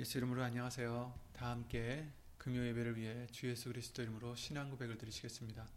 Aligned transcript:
예수 0.00 0.16
이름으로 0.16 0.42
안녕하세요. 0.42 1.14
다 1.34 1.50
함께 1.50 2.10
금요 2.38 2.64
예배를 2.68 2.96
위해 2.96 3.26
주 3.26 3.50
예수 3.50 3.68
그리스도 3.68 4.00
이름으로 4.00 4.34
신앙 4.34 4.70
고백을 4.70 4.96
드리시겠습니다. 4.96 5.68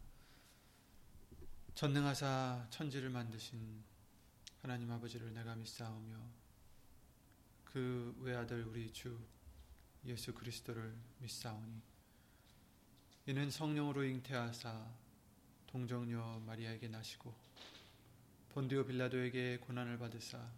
전능하사 1.75 2.67
천지를 2.69 3.09
만드신 3.09 3.83
하나님 4.61 4.89
아버지를 4.91 5.33
내가 5.33 5.57
믿사오며 5.57 6.15
그 7.65 8.15
외아들 8.21 8.63
우리 8.63 8.93
주 8.93 9.19
예수 10.05 10.33
그리스도를 10.33 10.95
믿사오니 11.19 11.81
이는 13.25 13.51
성령으로 13.51 14.05
잉태하사 14.05 14.89
동정녀 15.67 16.43
마리아에게 16.45 16.87
나시고 16.87 17.35
본디오 18.53 18.85
빌라도에게 18.85 19.57
고난을 19.57 19.97
받으사 19.97 20.49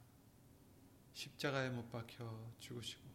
십자가에 1.16 1.72
못 1.72 1.91
박혀 1.91 2.54
죽으시고 2.59 3.15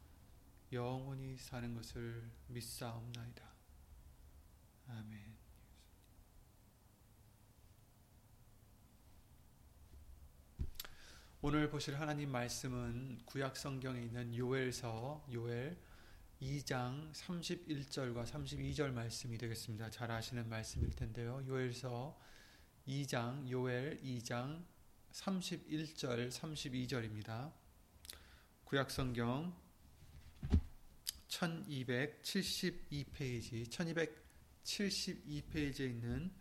영원히 0.73 1.37
사는 1.37 1.73
것을 1.73 2.31
믿사옵나이다. 2.47 3.43
아멘. 4.87 5.37
오늘 11.41 11.69
보실 11.69 11.99
하나님 11.99 12.31
말씀은 12.31 13.21
구약 13.25 13.57
성경에 13.57 14.01
있는 14.01 14.35
요엘서 14.35 15.27
요엘 15.33 15.77
2장 16.41 17.11
31절과 17.11 18.25
32절 18.25 18.91
말씀이 18.91 19.37
되겠습니다. 19.37 19.89
잘 19.89 20.09
아시는 20.09 20.47
말씀일 20.47 20.91
텐데요. 20.91 21.43
요엘서 21.47 22.17
2장 22.87 23.49
요엘 23.49 24.01
2장 24.01 24.63
31절 25.11 26.29
32절입니다. 26.31 27.51
구약 28.63 28.89
성경 28.89 29.53
1272페이지 31.31 33.67
1272페이지에 33.69 35.89
있는 35.89 36.31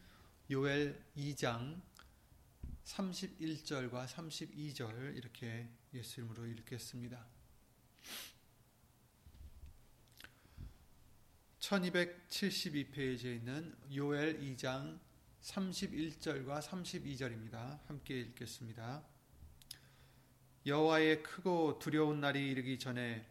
요엘 0.50 1.02
2장 1.16 1.80
31절과 2.84 4.06
32절 4.06 5.16
이렇게 5.16 5.70
예수 5.94 6.20
이름으로 6.20 6.44
읽겠습니다. 6.46 7.26
1272페이지에 11.60 13.36
있는 13.36 13.74
요엘 13.94 14.40
2장 14.40 14.98
31절과 15.42 16.60
32절입니다. 16.60 17.78
함께 17.86 18.18
읽겠습니다. 18.20 19.04
여호와의 20.66 21.22
크고 21.22 21.78
두려운 21.78 22.20
날이 22.20 22.50
이르기 22.50 22.78
전에 22.78 23.26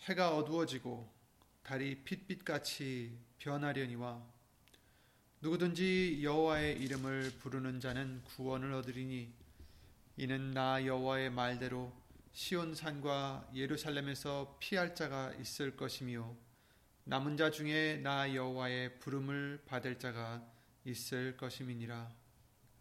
해가 0.00 0.36
어두워지고 0.36 1.12
달이 1.62 2.04
핏빛같이 2.04 3.16
변하려니와 3.38 4.22
누구든지 5.40 6.20
여호와의 6.22 6.80
이름을 6.80 7.32
부르는 7.38 7.80
자는 7.80 8.22
구원을 8.24 8.72
얻으리니 8.72 9.32
이는 10.16 10.50
나 10.52 10.84
여호와의 10.84 11.30
말대로 11.30 11.92
시온 12.32 12.74
산과 12.74 13.50
예루살렘에서 13.54 14.56
피할 14.58 14.94
자가 14.94 15.32
있을 15.34 15.76
것이며 15.76 16.34
남은 17.04 17.36
자 17.36 17.50
중에 17.50 18.00
나 18.02 18.34
여호와의 18.34 18.98
부름을 18.98 19.62
받을 19.66 19.98
자가 19.98 20.42
있을 20.84 21.36
것임이니라. 21.36 22.10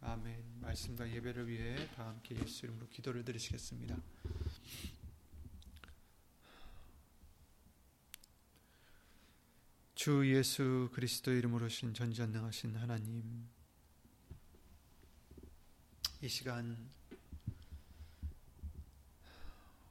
아멘. 0.01 0.43
말씀과 0.61 1.09
예배를 1.09 1.47
위해 1.47 1.87
다 1.95 2.07
함께 2.07 2.35
예수 2.41 2.65
이름으로 2.65 2.87
기도를 2.89 3.23
드리시겠습니다. 3.23 3.97
주 10.03 10.29
예수 10.35 10.89
그리스도 10.91 11.31
이름으로 11.31 11.69
신 11.69 11.93
전지전능하신 11.93 12.75
하나님 12.75 13.47
이 16.21 16.27
시간 16.27 16.91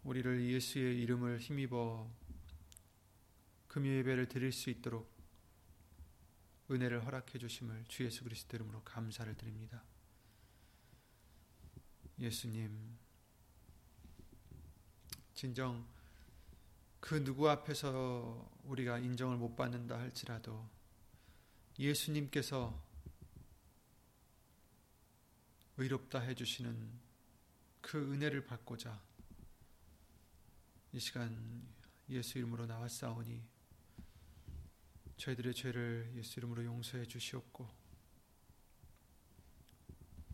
우리를 0.04 0.50
예수의 0.50 1.00
이름을 1.00 1.38
힘입어 1.38 2.10
금요 3.68 3.88
예배를 3.88 4.28
드릴 4.28 4.52
수 4.52 4.68
있도록 4.68 5.10
은혜를 6.70 7.06
허락해 7.06 7.38
주심을 7.38 7.86
주 7.88 8.04
예수 8.04 8.22
그리스도 8.22 8.58
이름으로 8.58 8.82
감사를 8.82 9.34
드립니다. 9.38 9.82
예수님 12.18 12.98
진정 15.32 15.88
그 17.00 17.24
누구 17.24 17.48
앞에서 17.48 18.51
우리가 18.64 18.98
인정을 18.98 19.36
못 19.36 19.56
받는다 19.56 19.98
할지라도 19.98 20.68
예수님께서 21.78 22.80
의롭다 25.76 26.20
해주시는 26.20 27.00
그 27.80 28.12
은혜를 28.12 28.44
받고자 28.44 29.02
이 30.92 31.00
시간 31.00 31.66
예수 32.08 32.38
이름으로 32.38 32.66
나왔사오니 32.66 33.42
저희들의 35.16 35.54
죄를 35.54 36.12
예수 36.16 36.38
이름으로 36.38 36.64
용서해 36.64 37.06
주시옵고 37.06 37.68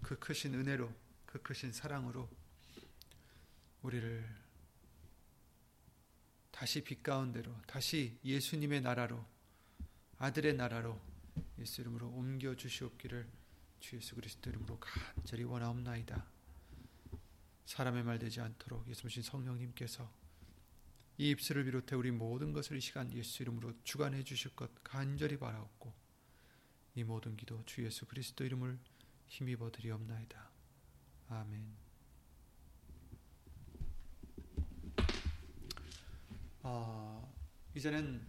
그 0.03 0.19
크신 0.19 0.55
은혜로 0.55 0.93
그 1.27 1.41
크신 1.43 1.72
사랑으로 1.72 2.28
우리를 3.83 4.47
다시 6.58 6.82
빛 6.82 7.04
가운데로 7.04 7.54
다시 7.69 8.19
예수님의 8.24 8.80
나라로 8.80 9.24
아들의 10.19 10.54
나라로 10.54 11.00
예수 11.60 11.82
이름으로 11.82 12.08
옮겨 12.08 12.56
주시옵기를 12.56 13.28
주 13.78 13.94
예수 13.94 14.16
그리스도 14.16 14.50
이름으로 14.50 14.76
간절히 14.80 15.44
원하옵나이다. 15.44 16.26
사람의 17.64 18.02
말 18.02 18.19
되지 18.19 18.41
않도록 18.41 18.88
예수님 18.88 19.22
성령님께서 19.22 20.12
이 21.19 21.30
입술을 21.30 21.62
비롯해 21.62 21.94
우리 21.94 22.10
모든 22.10 22.52
것을 22.52 22.78
이 22.78 22.80
시간 22.80 23.12
예수 23.12 23.44
이름으로 23.44 23.72
주관해 23.84 24.25
주실 24.25 24.56
것 24.56 24.69
간절히 24.82 25.38
바라옵고 25.38 25.94
이 26.96 27.04
모든 27.04 27.36
기도 27.36 27.62
주 27.66 27.84
예수 27.84 28.04
그리스도 28.04 28.44
이름을 28.44 28.76
힘입어 29.28 29.70
드리옵나이다. 29.70 30.50
아멘. 31.28 31.88
어, 36.71 37.34
이제는 37.75 38.23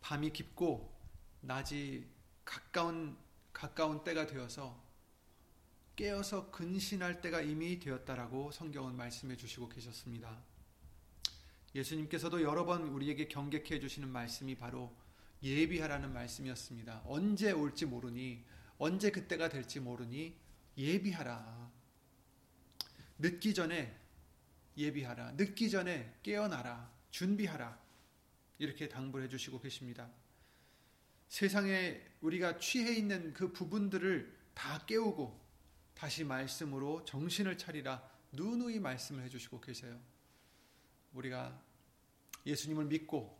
밤이 0.00 0.32
깊고 0.32 0.96
낮이 1.40 2.06
가까운 2.44 3.18
가까운 3.52 4.04
때가 4.04 4.28
되어서 4.28 4.80
깨어서 5.96 6.52
근신할 6.52 7.20
때가 7.20 7.40
이미 7.40 7.80
되었다라고 7.80 8.52
성경은 8.52 8.94
말씀해 8.94 9.36
주시고 9.36 9.68
계셨습니다. 9.70 10.40
예수님께서도 11.74 12.42
여러 12.42 12.64
번 12.64 12.86
우리에게 12.86 13.26
경계케 13.26 13.74
해 13.74 13.80
주시는 13.80 14.08
말씀이 14.08 14.54
바로 14.54 14.94
예비하라는 15.42 16.12
말씀이었습니다. 16.12 17.02
언제 17.06 17.50
올지 17.50 17.86
모르니 17.86 18.44
언제 18.78 19.10
그때가 19.10 19.48
될지 19.48 19.80
모르니 19.80 20.36
예비하라. 20.76 21.72
늦기 23.18 23.52
전에 23.52 23.98
예비하라. 24.76 25.32
늦기 25.32 25.70
전에 25.70 26.14
깨어나라. 26.22 26.97
준비하라. 27.10 27.78
이렇게 28.58 28.88
당부를 28.88 29.26
해주시고 29.26 29.60
계십니다. 29.60 30.10
세상에 31.28 32.00
우리가 32.20 32.58
취해 32.58 32.92
있는 32.94 33.32
그 33.34 33.52
부분들을 33.52 34.36
다 34.54 34.84
깨우고 34.86 35.38
다시 35.94 36.24
말씀으로 36.24 37.04
정신을 37.04 37.58
차리라 37.58 38.02
누누이 38.32 38.80
말씀을 38.80 39.22
해주시고 39.24 39.60
계세요. 39.60 40.00
우리가 41.12 41.60
예수님을 42.46 42.86
믿고 42.86 43.38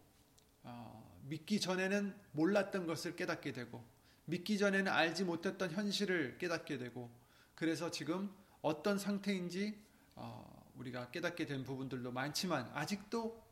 어, 0.62 1.20
믿기 1.24 1.60
전에는 1.60 2.14
몰랐던 2.32 2.86
것을 2.86 3.16
깨닫게 3.16 3.52
되고 3.52 3.84
믿기 4.24 4.58
전에는 4.58 4.90
알지 4.90 5.24
못했던 5.24 5.70
현실을 5.70 6.38
깨닫게 6.38 6.78
되고 6.78 7.10
그래서 7.54 7.90
지금 7.90 8.32
어떤 8.60 8.98
상태인지 8.98 9.78
어, 10.14 10.72
우리가 10.76 11.10
깨닫게 11.10 11.46
된 11.46 11.64
부분들도 11.64 12.12
많지만 12.12 12.70
아직도 12.74 13.47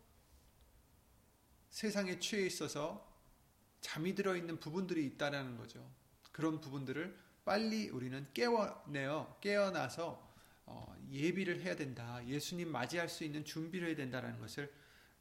세상에 1.77 2.19
취해 2.19 2.47
있어서 2.47 3.07
잠이 3.83 4.15
들어 4.15 4.35
있는 4.35 4.59
부분들이 4.59 5.05
있다라는 5.05 5.59
거죠. 5.59 5.87
그런 6.33 6.59
부분들을 6.59 7.15
빨리 7.45 7.91
우리는 7.91 8.27
깨워내어 8.33 9.37
깨어나서 9.43 10.27
어, 10.65 10.97
예비를 11.11 11.61
해야 11.61 11.77
된다. 11.77 12.27
예수님 12.27 12.73
맞이할 12.73 13.11
수 13.11 13.25
있는 13.25 13.45
준비를 13.45 13.89
해야 13.89 13.95
된다라는 13.97 14.41
것을 14.41 14.73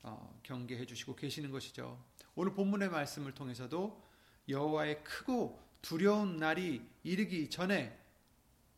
어, 0.02 0.40
경계해 0.44 0.86
주시고 0.86 1.18
계시는 1.18 1.52
것이죠. 1.52 2.02
오늘 2.36 2.54
본문의 2.54 2.88
말씀을 2.88 3.34
통해서도 3.34 4.02
여호와의 4.48 5.04
크고 5.04 5.62
두려운 5.82 6.38
날이 6.38 6.82
이르기 7.04 7.50
전에 7.50 8.00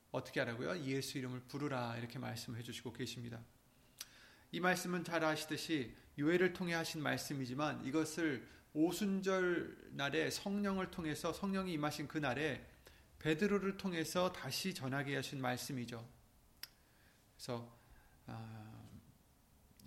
어떻게 0.10 0.40
하라고요? 0.40 0.84
예수 0.84 1.20
이름을 1.20 1.42
부르라 1.42 1.98
이렇게 1.98 2.18
말씀해 2.18 2.64
주시고 2.64 2.94
계십니다. 2.94 3.40
이 4.52 4.60
말씀은 4.60 5.04
잘 5.04 5.24
아시듯이 5.24 5.96
유해를 6.18 6.54
통해 6.54 6.74
하신 6.74 7.02
말씀이지만 7.02 7.86
이것을 7.86 8.48
오순절 8.74 9.92
날에 9.92 10.30
성령을 10.30 10.92
통해서 10.92 11.34
성령이 11.34 11.74
임하신 11.74 12.08
그 12.08 12.18
날에 12.18 12.66
베드로를 13.20 13.78
통해서 13.78 14.32
다시 14.32 14.74
전하게 14.74 15.16
하신 15.16 15.42
말씀이죠. 15.42 16.08
그래서 17.36 17.76
아, 18.26 18.68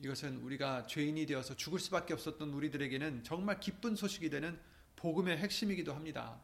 이것은 0.02 0.40
우리가 0.42 0.86
죄인이 0.86 1.26
되어서 1.26 1.54
죽을 1.54 1.78
수밖에 1.78 2.14
없었던 2.14 2.52
우리들에게는 2.52 3.22
정말 3.22 3.60
기쁜 3.60 3.94
소식이 3.94 4.30
되는 4.30 4.58
복음의 4.96 5.38
핵심이기도 5.38 5.94
합니다. 5.94 6.40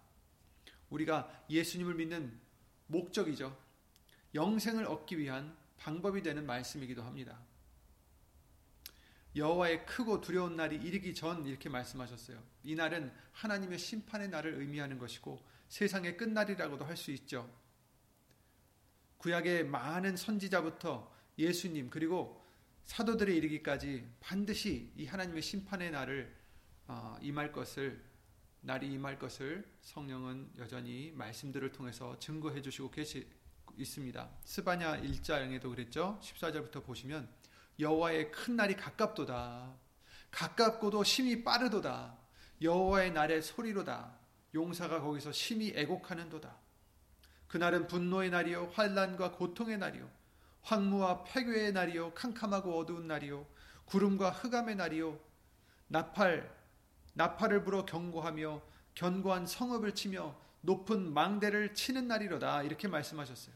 우리가 0.90 1.44
예수님을 1.50 1.94
믿는 1.94 2.38
목적이죠. 2.86 3.56
영생을 4.34 4.84
얻기 4.86 5.18
위한 5.18 5.56
방법이 5.78 6.22
되는 6.22 6.46
말씀이기도 6.46 7.02
합니다. 7.02 7.40
여호와의 9.36 9.84
크고 9.84 10.20
두려운 10.22 10.56
날이 10.56 10.76
이르기 10.76 11.14
전 11.14 11.46
이렇게 11.46 11.68
말씀하셨어요. 11.68 12.42
이 12.64 12.74
날은 12.74 13.12
하나님의 13.32 13.78
심판의 13.78 14.28
날을 14.28 14.54
의미하는 14.54 14.98
것이고 14.98 15.38
세상의 15.68 16.16
끝날이라고도 16.16 16.84
할 16.84 16.96
수 16.96 17.10
있죠. 17.12 17.48
구약의 19.18 19.66
많은 19.66 20.16
선지자부터 20.16 21.12
예수님 21.38 21.90
그리고 21.90 22.42
사도들에 22.84 23.34
이르기까지 23.34 24.08
반드시 24.20 24.92
이 24.96 25.06
하나님의 25.06 25.42
심판의 25.42 25.90
날을 25.90 26.34
어, 26.86 27.18
임할 27.20 27.52
것을 27.52 28.02
날이 28.60 28.92
임할 28.92 29.18
것을 29.18 29.68
성령은 29.82 30.52
여전히 30.58 31.12
말씀들을 31.12 31.72
통해서 31.72 32.18
증거해 32.18 32.62
주시고 32.62 32.90
계시 32.90 33.28
있습니다. 33.76 34.30
스바냐 34.44 35.02
1장에도 35.02 35.70
그랬죠. 35.70 36.18
14절부터 36.22 36.84
보시면 36.84 37.28
여호와의 37.78 38.30
큰 38.30 38.56
날이 38.56 38.76
가깝도다. 38.76 39.74
가깝고도 40.30 41.04
심히 41.04 41.44
빠르도다. 41.44 42.16
여호와의 42.62 43.12
날의 43.12 43.42
소리로다. 43.42 44.12
용사가 44.54 45.00
거기서 45.00 45.32
심히 45.32 45.72
애곡하는도다. 45.76 46.56
그날은 47.48 47.86
분노의 47.86 48.30
날이요 48.30 48.70
환란과 48.74 49.32
고통의 49.32 49.78
날이요 49.78 50.10
황무와 50.62 51.24
폐괴의 51.24 51.72
날이요 51.72 52.12
캄캄하고 52.14 52.76
어두운 52.78 53.06
날이요 53.06 53.46
구름과 53.84 54.30
흑암의 54.30 54.76
날이요 54.76 55.18
나팔 55.86 56.52
나팔을 57.14 57.64
불어 57.64 57.86
경고하며 57.86 58.60
견고한 58.94 59.46
성읍을 59.46 59.94
치며 59.94 60.36
높은 60.60 61.12
망대를 61.12 61.74
치는 61.74 62.08
날이로다 62.08 62.62
이렇게 62.64 62.88
말씀하셨어요. 62.88 63.54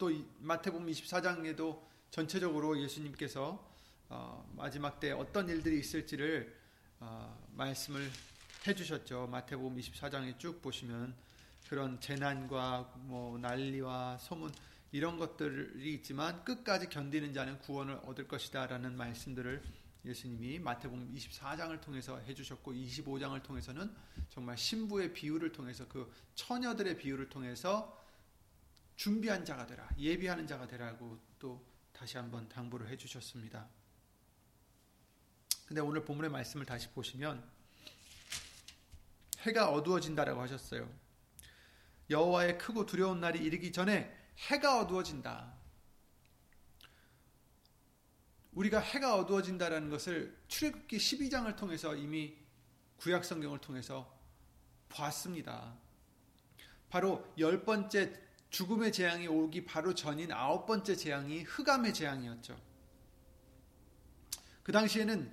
또 0.00 0.10
마태복음 0.38 0.86
24장에도 0.86 1.78
전체적으로 2.10 2.80
예수님께서 2.80 3.62
어, 4.08 4.50
마지막 4.56 4.98
때 4.98 5.12
어떤 5.12 5.46
일들이 5.50 5.78
있을지를 5.78 6.56
어, 7.00 7.38
말씀을 7.52 8.10
해주셨죠. 8.66 9.26
마태복음 9.26 9.76
24장에 9.76 10.38
쭉 10.38 10.62
보시면 10.62 11.14
그런 11.68 12.00
재난과 12.00 12.94
뭐 13.00 13.36
난리와 13.36 14.16
소문 14.16 14.50
이런 14.90 15.18
것들이 15.18 15.92
있지만 15.96 16.46
끝까지 16.46 16.88
견디는 16.88 17.34
자는 17.34 17.58
구원을 17.58 18.00
얻을 18.06 18.26
것이다라는 18.26 18.96
말씀들을 18.96 19.62
예수님이 20.06 20.60
마태복음 20.60 21.12
24장을 21.14 21.78
통해서 21.82 22.18
해주셨고 22.20 22.72
25장을 22.72 23.42
통해서는 23.42 23.94
정말 24.30 24.56
신부의 24.56 25.12
비유를 25.12 25.52
통해서 25.52 25.86
그 25.86 26.10
처녀들의 26.36 26.96
비유를 26.96 27.28
통해서 27.28 27.99
준비한 29.00 29.46
자가 29.46 29.64
되라 29.64 29.88
예비하는 29.96 30.46
자가 30.46 30.66
되라고 30.66 31.18
또 31.38 31.66
다시 31.90 32.18
한번 32.18 32.46
당부를 32.50 32.90
해 32.90 32.98
주셨습니다. 32.98 33.66
근데 35.64 35.80
오늘 35.80 36.04
본문의 36.04 36.30
말씀을 36.30 36.66
다시 36.66 36.90
보시면 36.90 37.42
해가 39.38 39.70
어두워진다라고 39.70 40.42
하셨어요. 40.42 40.86
여호와의 42.10 42.58
크고 42.58 42.84
두려운 42.84 43.20
날이 43.20 43.42
이르기 43.42 43.72
전에 43.72 44.14
해가 44.50 44.80
어두워진다. 44.80 45.54
우리가 48.52 48.80
해가 48.80 49.16
어두워진다라는 49.16 49.88
것을 49.88 50.38
출애굽기 50.48 50.98
12장을 50.98 51.56
통해서 51.56 51.96
이미 51.96 52.36
구약 52.98 53.24
성경을 53.24 53.62
통해서 53.62 54.14
보았습니다. 54.90 55.74
바로 56.90 57.32
열 57.38 57.64
번째 57.64 58.28
죽음의 58.50 58.92
재앙이 58.92 59.28
오기 59.28 59.64
바로 59.64 59.94
전인 59.94 60.32
아홉 60.32 60.66
번째 60.66 60.94
재앙이 60.94 61.42
흑암의 61.42 61.94
재앙이었죠. 61.94 62.60
그 64.62 64.72
당시에는 64.72 65.32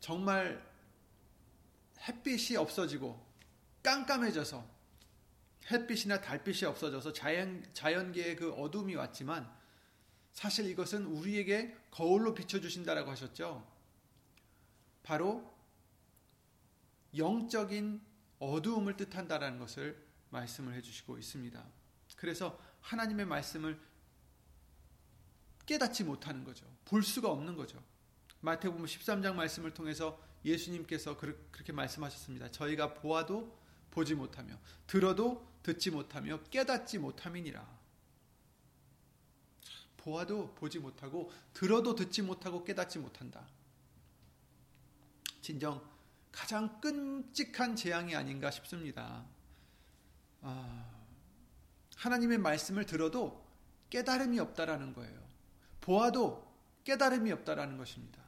정말 0.00 0.64
햇빛이 2.06 2.56
없어지고 2.56 3.24
깜깜해져서 3.82 4.76
햇빛이나 5.70 6.20
달빛이 6.20 6.64
없어져서 6.64 7.12
자연, 7.12 7.66
자연계의 7.72 8.36
그 8.36 8.52
어둠이 8.52 8.94
왔지만 8.94 9.50
사실 10.32 10.66
이것은 10.66 11.06
우리에게 11.06 11.76
거울로 11.90 12.34
비춰주신다라고 12.34 13.10
하셨죠. 13.10 13.66
바로 15.02 15.56
영적인 17.16 18.00
어두움을 18.38 18.96
뜻한다라는 18.96 19.58
것을 19.58 20.04
말씀을 20.30 20.74
해주시고 20.74 21.18
있습니다. 21.18 21.64
그래서 22.16 22.58
하나님의 22.80 23.26
말씀을 23.26 23.78
깨닫지 25.66 26.04
못하는 26.04 26.44
거죠. 26.44 26.66
볼 26.84 27.02
수가 27.02 27.30
없는 27.30 27.56
거죠. 27.56 27.82
마태복음 28.40 28.84
13장 28.84 29.34
말씀을 29.34 29.74
통해서 29.74 30.20
예수님께서 30.44 31.16
그렇게 31.18 31.72
말씀하셨습니다. 31.72 32.50
저희가 32.50 32.94
보아도 32.94 33.58
보지 33.90 34.14
못하며 34.14 34.56
들어도 34.86 35.46
듣지 35.62 35.90
못하며 35.90 36.42
깨닫지 36.44 36.98
못함이니라. 36.98 37.76
보아도 39.96 40.54
보지 40.54 40.78
못하고 40.78 41.32
들어도 41.52 41.96
듣지 41.96 42.22
못하고 42.22 42.62
깨닫지 42.62 43.00
못한다. 43.00 43.48
진정 45.42 45.82
가장 46.30 46.80
끔찍한 46.80 47.74
재앙이 47.74 48.14
아닌가 48.14 48.50
싶습니다. 48.50 49.24
아, 50.42 50.95
하나님의 51.96 52.38
말씀을 52.38 52.86
들어도 52.86 53.44
깨달음이 53.90 54.38
없다라는 54.38 54.94
거예요. 54.94 55.20
보아도 55.80 56.46
깨달음이 56.84 57.32
없다라는 57.32 57.76
것입니다. 57.76 58.22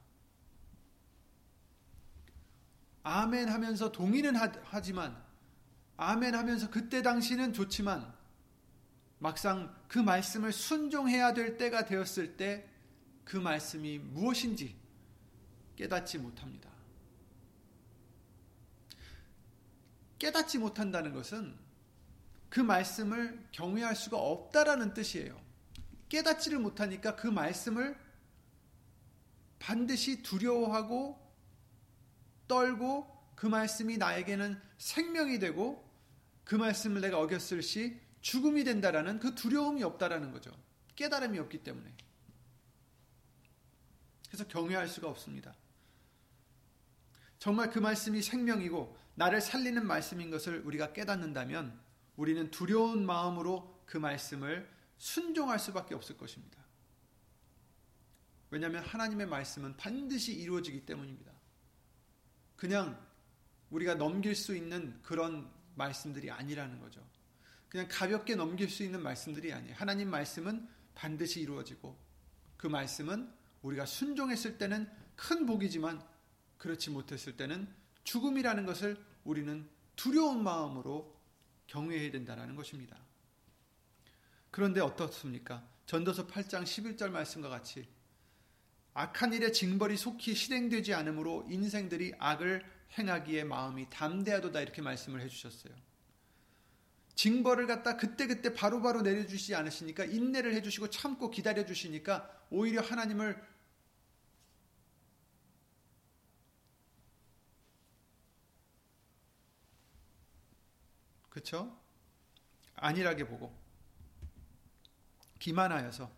아멘 3.02 3.48
하면서 3.48 3.90
동의는 3.90 4.34
하지만 4.64 5.16
아멘 5.96 6.34
하면서 6.34 6.68
그때 6.68 7.02
당시는 7.02 7.52
좋지만 7.52 8.12
막상 9.18 9.74
그 9.88 9.98
말씀을 9.98 10.52
순종해야 10.52 11.32
될 11.32 11.56
때가 11.56 11.84
되었을 11.84 12.36
때 12.36 12.78
그 13.28 13.36
말씀이 13.36 13.98
무엇인지 13.98 14.74
깨닫지 15.76 16.16
못합니다. 16.16 16.70
깨닫지 20.18 20.56
못한다는 20.56 21.12
것은 21.12 21.54
그 22.48 22.60
말씀을 22.60 23.46
경외할 23.52 23.94
수가 23.94 24.16
없다라는 24.16 24.94
뜻이에요. 24.94 25.38
깨닫지를 26.08 26.58
못하니까 26.58 27.16
그 27.16 27.26
말씀을 27.26 27.98
반드시 29.58 30.22
두려워하고 30.22 31.18
떨고 32.46 33.06
그 33.34 33.46
말씀이 33.46 33.98
나에게는 33.98 34.60
생명이 34.78 35.38
되고 35.38 35.86
그 36.44 36.54
말씀을 36.54 37.00
내가 37.02 37.20
어겼을 37.20 37.62
시 37.62 38.00
죽음이 38.20 38.64
된다라는 38.64 39.20
그 39.20 39.34
두려움이 39.34 39.82
없다라는 39.82 40.32
거죠. 40.32 40.50
깨달음이 40.96 41.38
없기 41.38 41.62
때문에. 41.62 41.94
그래서 44.26 44.46
경외할 44.48 44.88
수가 44.88 45.08
없습니다. 45.08 45.54
정말 47.38 47.70
그 47.70 47.78
말씀이 47.78 48.20
생명이고 48.20 48.96
나를 49.14 49.40
살리는 49.40 49.86
말씀인 49.86 50.30
것을 50.30 50.60
우리가 50.64 50.92
깨닫는다면 50.92 51.78
우리는 52.18 52.50
두려운 52.50 53.06
마음으로 53.06 53.82
그 53.86 53.96
말씀을 53.96 54.68
순종할 54.98 55.58
수밖에 55.60 55.94
없을 55.94 56.18
것입니다. 56.18 56.58
왜냐하면 58.50 58.82
하나님의 58.82 59.28
말씀은 59.28 59.76
반드시 59.76 60.34
이루어지기 60.34 60.84
때문입니다. 60.84 61.32
그냥 62.56 63.00
우리가 63.70 63.94
넘길 63.94 64.34
수 64.34 64.56
있는 64.56 65.00
그런 65.02 65.48
말씀들이 65.76 66.30
아니라는 66.30 66.80
거죠. 66.80 67.06
그냥 67.68 67.86
가볍게 67.88 68.34
넘길 68.34 68.68
수 68.68 68.82
있는 68.82 69.00
말씀들이 69.00 69.52
아니에요. 69.52 69.76
하나님 69.76 70.10
말씀은 70.10 70.68
반드시 70.96 71.40
이루어지고 71.40 71.96
그 72.56 72.66
말씀은 72.66 73.32
우리가 73.62 73.86
순종했을 73.86 74.58
때는 74.58 74.90
큰 75.14 75.46
복이지만 75.46 76.04
그렇지 76.56 76.90
못했을 76.90 77.36
때는 77.36 77.72
죽음이라는 78.02 78.66
것을 78.66 78.96
우리는 79.22 79.68
두려운 79.94 80.42
마음으로 80.42 81.17
경외해야 81.68 82.10
된다는 82.10 82.56
것입니다. 82.56 82.96
그런데 84.50 84.80
어떻습니까? 84.80 85.66
전도서 85.86 86.26
8장 86.26 86.64
11절 86.64 87.10
말씀과 87.10 87.48
같이 87.48 87.88
악한 88.94 89.32
일의 89.32 89.52
징벌이 89.52 89.96
속히 89.96 90.34
실행되지 90.34 90.92
않으므로 90.92 91.46
인생들이 91.48 92.14
악을 92.18 92.64
행하기에 92.98 93.44
마음이 93.44 93.88
담대하도다 93.90 94.60
이렇게 94.60 94.82
말씀을 94.82 95.20
해주셨어요. 95.20 95.72
징벌을 97.14 97.66
갖다 97.66 97.96
그때그때 97.96 98.54
바로바로 98.54 99.02
내려주시지 99.02 99.54
않으시니까 99.54 100.04
인내를 100.04 100.54
해주시고 100.54 100.90
참고 100.90 101.30
기다려주시니까 101.30 102.46
오히려 102.50 102.80
하나님을 102.80 103.40
그쵸? 111.38 111.72
안일하게 112.74 113.28
보고 113.28 113.56
기만하여서 115.38 116.10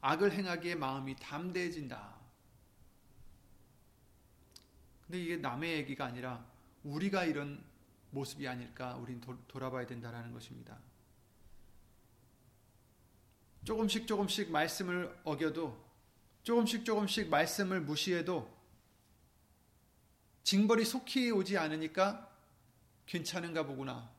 악을 0.00 0.30
행하기에 0.30 0.76
마음이 0.76 1.16
담대해진다. 1.16 2.16
근데 5.02 5.20
이게 5.20 5.36
남의 5.38 5.72
얘기가 5.72 6.04
아니라 6.04 6.46
우리가 6.84 7.24
이런 7.24 7.64
모습이 8.12 8.46
아닐까 8.46 8.94
우린 8.94 9.20
도, 9.20 9.36
돌아봐야 9.48 9.88
된다는 9.88 10.32
것입니다. 10.32 10.78
조금씩 13.64 14.06
조금씩 14.06 14.52
말씀을 14.52 15.20
어겨도 15.24 15.84
조금씩 16.44 16.84
조금씩 16.84 17.28
말씀을 17.28 17.80
무시해도 17.80 18.56
징벌이 20.44 20.84
속히 20.84 21.32
오지 21.32 21.58
않으니까 21.58 22.28
괜찮은가 23.08 23.64
보구나. 23.66 24.12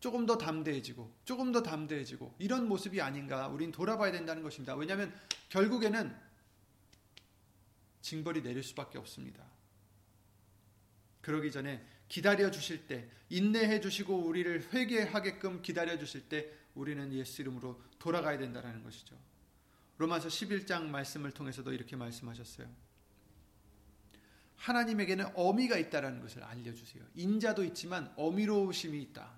조금 0.00 0.26
더 0.26 0.36
담대해지고, 0.36 1.10
조금 1.24 1.52
더 1.52 1.62
담대해지고, 1.62 2.34
이런 2.38 2.68
모습이 2.68 3.00
아닌가, 3.00 3.48
우린 3.48 3.72
돌아봐야 3.72 4.12
된다는 4.12 4.42
것입니다. 4.42 4.74
왜냐하면 4.74 5.14
결국에는 5.48 6.14
징벌이 8.02 8.42
내릴 8.42 8.62
수밖에 8.62 8.98
없습니다. 8.98 9.46
그러기 11.22 11.50
전에 11.50 11.82
기다려 12.08 12.50
주실 12.50 12.86
때, 12.86 13.08
인내해 13.30 13.80
주시고 13.80 14.26
우리를 14.26 14.68
회개하게끔 14.74 15.62
기다려 15.62 15.96
주실 15.96 16.28
때, 16.28 16.52
우리는 16.74 17.10
예수 17.14 17.40
이름으로 17.40 17.80
돌아가야 17.98 18.36
된다는 18.36 18.82
것이죠. 18.82 19.16
로마서 19.96 20.28
11장 20.28 20.86
말씀을 20.86 21.30
통해서도 21.30 21.72
이렇게 21.72 21.96
말씀하셨어요. 21.96 22.68
하나님에게는 24.56 25.26
어미가 25.34 25.76
있다라는 25.76 26.20
것을 26.20 26.42
알려주세요. 26.42 27.04
인자도 27.14 27.64
있지만 27.64 28.12
어미로우심이 28.16 29.00
있다. 29.02 29.30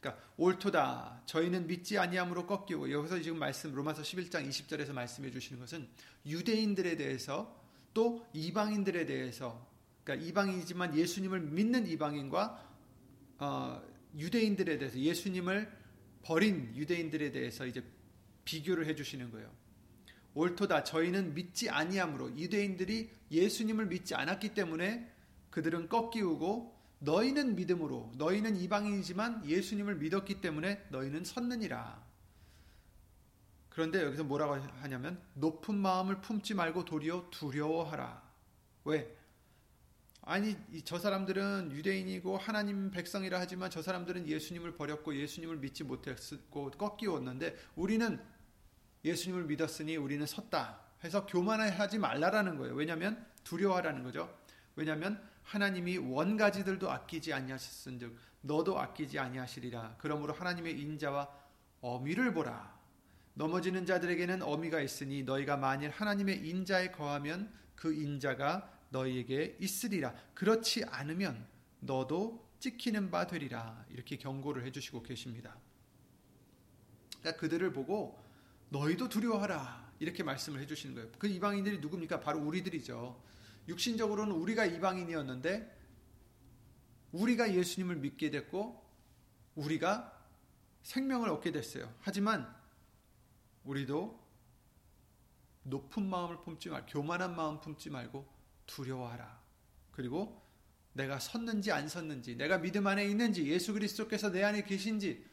그러니까 0.00 0.22
옳도다. 0.36 1.22
저희는 1.26 1.66
믿지 1.66 1.98
아니함으로 1.98 2.46
꺾이고 2.46 2.90
여기서 2.90 3.20
지금 3.20 3.38
말씀 3.38 3.74
로마서 3.74 4.02
11장 4.02 4.48
20절에서 4.48 4.92
말씀해 4.92 5.30
주시는 5.30 5.60
것은 5.60 5.88
유대인들에 6.26 6.96
대해서 6.96 7.60
또 7.92 8.26
이방인들에 8.32 9.06
대해서 9.06 9.68
그러니까 10.04 10.26
이방인이지만 10.26 10.96
예수님을 10.96 11.40
믿는 11.40 11.86
이방인과 11.86 12.70
어, 13.38 13.82
유대인들에 14.16 14.78
대해서 14.78 14.98
예수님을 14.98 15.70
버린 16.22 16.74
유대인들에 16.74 17.30
대해서 17.30 17.66
이제 17.66 17.82
비교를 18.44 18.86
해 18.86 18.94
주시는 18.94 19.30
거예요. 19.30 19.50
옳도다 20.34 20.84
저희는 20.84 21.34
믿지 21.34 21.68
아니함으로 21.68 22.36
유대인들이 22.36 23.10
예수님을 23.30 23.86
믿지 23.86 24.14
않았기 24.14 24.54
때문에 24.54 25.10
그들은 25.50 25.88
꺾이우고 25.88 26.78
너희는 27.00 27.56
믿음으로 27.56 28.12
너희는 28.16 28.56
이방인이지만 28.56 29.46
예수님을 29.46 29.96
믿었기 29.96 30.40
때문에 30.40 30.86
너희는 30.90 31.24
섰느니라. 31.24 32.04
그런데 33.70 34.02
여기서 34.02 34.24
뭐라고 34.24 34.54
하냐면 34.54 35.20
높은 35.34 35.76
마음을 35.76 36.20
품지 36.20 36.54
말고 36.54 36.84
도리어 36.84 37.28
두려워하라. 37.30 38.22
왜? 38.84 39.16
아니 40.22 40.56
저 40.84 40.98
사람들은 40.98 41.72
유대인이고 41.72 42.36
하나님 42.36 42.90
백성이라 42.90 43.40
하지만 43.40 43.70
저 43.70 43.80
사람들은 43.80 44.28
예수님을 44.28 44.76
버렸고 44.76 45.16
예수님을 45.16 45.56
믿지 45.56 45.82
못했고 45.82 46.70
꺾이었는데 46.72 47.56
우리는 47.76 48.20
예수님을 49.04 49.44
믿었으니 49.44 49.96
우리는 49.96 50.24
섰다. 50.26 50.80
해서 51.02 51.26
교만하지 51.26 51.98
말라라는 51.98 52.58
거예요. 52.58 52.74
왜냐하면 52.74 53.26
두려워하라는 53.44 54.02
거죠. 54.02 54.34
왜냐하면 54.76 55.22
하나님이 55.42 55.98
원가지들도 55.98 56.90
아끼지 56.90 57.32
아니하셨은즉 57.32 58.16
너도 58.42 58.78
아끼지 58.78 59.18
아니하시리라. 59.18 59.96
그러므로 59.98 60.32
하나님의 60.32 60.78
인자와 60.80 61.28
어미를 61.80 62.34
보라. 62.34 62.78
넘어지는 63.34 63.86
자들에게는 63.86 64.42
어미가 64.42 64.80
있으니 64.80 65.22
너희가 65.22 65.56
만일 65.56 65.90
하나님의 65.90 66.46
인자에 66.46 66.90
거하면 66.90 67.52
그 67.74 67.94
인자가 67.94 68.70
너희에게 68.90 69.56
있으리라. 69.60 70.14
그렇지 70.34 70.84
않으면 70.84 71.46
너도 71.80 72.46
찍히는 72.58 73.10
바 73.10 73.26
되리라. 73.26 73.84
이렇게 73.88 74.16
경고를 74.16 74.64
해주시고 74.66 75.02
계십니다. 75.02 75.56
그러니까 77.20 77.40
그들을 77.40 77.72
보고 77.72 78.18
너희도 78.70 79.08
두려워하라. 79.08 79.90
이렇게 79.98 80.22
말씀을 80.22 80.60
해주시는 80.60 80.94
거예요. 80.94 81.10
그 81.18 81.28
이방인들이 81.28 81.78
누굽니까? 81.80 82.20
바로 82.20 82.40
우리들이죠. 82.40 83.22
육신적으로는 83.68 84.34
우리가 84.34 84.64
이방인이었는데, 84.64 85.78
우리가 87.12 87.54
예수님을 87.54 87.96
믿게 87.96 88.30
됐고, 88.30 88.82
우리가 89.56 90.16
생명을 90.82 91.28
얻게 91.28 91.52
됐어요. 91.52 91.92
하지만, 92.00 92.52
우리도 93.64 94.18
높은 95.64 96.08
마음을 96.08 96.40
품지 96.40 96.70
말고, 96.70 96.86
교만한 96.86 97.36
마음 97.36 97.60
품지 97.60 97.90
말고, 97.90 98.26
두려워하라. 98.66 99.40
그리고 99.90 100.40
내가 100.92 101.18
섰는지 101.18 101.72
안 101.72 101.88
섰는지, 101.88 102.36
내가 102.36 102.58
믿음 102.58 102.86
안에 102.86 103.04
있는지, 103.04 103.46
예수 103.46 103.74
그리스도께서 103.74 104.30
내 104.30 104.42
안에 104.42 104.62
계신지 104.62 105.28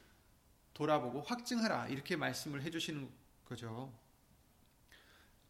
돌아보고 0.74 1.22
확증하라. 1.22 1.88
이렇게 1.88 2.16
말씀을 2.16 2.64
해주시는 2.64 3.27
거죠. 3.48 3.94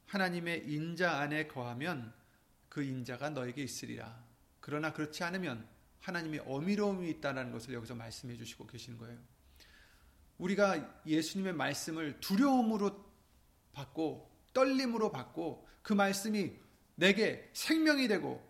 하나님의 0.05 0.71
인자 0.71 1.19
안에 1.19 1.47
거하면 1.47 2.13
그 2.69 2.83
인자가 2.83 3.29
너에게 3.31 3.63
있으리라. 3.63 4.23
그러나 4.59 4.93
그렇지 4.93 5.23
않으면 5.23 5.67
하나님의 6.01 6.41
어미로움이 6.45 7.09
있다는 7.09 7.51
것을 7.51 7.73
여기서 7.73 7.95
말씀해 7.95 8.37
주시고 8.37 8.67
계시는 8.67 8.97
거예요. 8.97 9.17
우리가 10.37 11.01
예수님의 11.05 11.53
말씀을 11.53 12.19
두려움으로 12.19 13.03
받고 13.73 14.31
떨림으로 14.53 15.11
받고 15.11 15.67
그 15.81 15.93
말씀이 15.93 16.53
내게 16.95 17.49
생명이 17.53 18.07
되고 18.07 18.45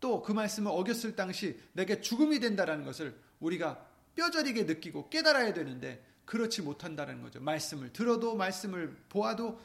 또 0.00 0.22
그 0.22 0.32
말씀을 0.32 0.70
어겼을 0.70 1.16
당시 1.16 1.58
내게 1.72 2.00
죽음이 2.00 2.38
된다는 2.38 2.84
것을 2.84 3.18
우리가 3.40 3.88
뼈저리게 4.14 4.64
느끼고 4.64 5.08
깨달아야 5.08 5.52
되는데 5.52 6.04
그렇지 6.26 6.62
못한다는 6.62 7.22
거죠. 7.22 7.40
말씀을 7.40 7.92
들어도 7.92 8.36
말씀을 8.36 8.94
보아도 9.08 9.58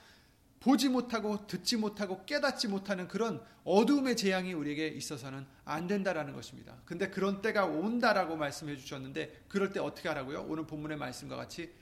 보지 0.61 0.89
못하고 0.89 1.47
듣지 1.47 1.75
못하고 1.75 2.23
깨닫지 2.25 2.67
못하는 2.67 3.07
그런 3.07 3.43
어두움의 3.63 4.15
재앙이 4.15 4.53
우리에게 4.53 4.87
있어서는 4.89 5.45
안 5.65 5.87
된다라는 5.87 6.33
것입니다. 6.33 6.77
근데 6.85 7.09
그런 7.09 7.41
때가 7.41 7.65
온다라고 7.65 8.37
말씀해 8.37 8.77
주셨는데 8.77 9.45
그럴 9.47 9.73
때 9.73 9.79
어떻게 9.79 10.07
하라고요? 10.07 10.45
오늘 10.47 10.67
본문의 10.67 10.97
말씀과 10.97 11.35
같이 11.35 11.73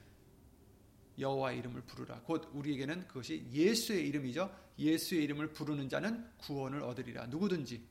여호와 1.19 1.51
이름을 1.51 1.81
부르라. 1.81 2.21
곧 2.21 2.49
우리에게는 2.53 3.07
그것이 3.07 3.45
예수의 3.51 4.07
이름이죠. 4.07 4.49
예수의 4.79 5.25
이름을 5.25 5.51
부르는 5.51 5.89
자는 5.89 6.25
구원을 6.37 6.81
얻으리라. 6.81 7.27
누구든지 7.27 7.83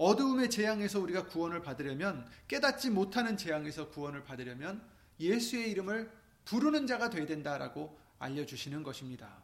어두움의 0.00 0.48
재앙에서 0.48 0.98
우리가 0.98 1.26
구원을 1.26 1.60
받으려면 1.60 2.26
깨닫지 2.48 2.88
못하는 2.88 3.36
재앙에서 3.36 3.90
구원을 3.90 4.24
받으려면 4.24 4.82
예수의 5.20 5.70
이름을 5.72 6.10
부르는 6.46 6.86
자가 6.86 7.10
되어야 7.10 7.26
된다라고 7.26 8.00
알려주시는 8.18 8.82
것입니다. 8.82 9.42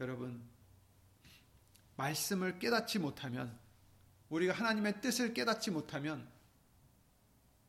여러분, 0.00 0.42
말씀을 1.96 2.58
깨닫지 2.58 2.98
못하면, 2.98 3.58
우리가 4.28 4.52
하나님의 4.52 5.00
뜻을 5.00 5.32
깨닫지 5.32 5.70
못하면, 5.70 6.28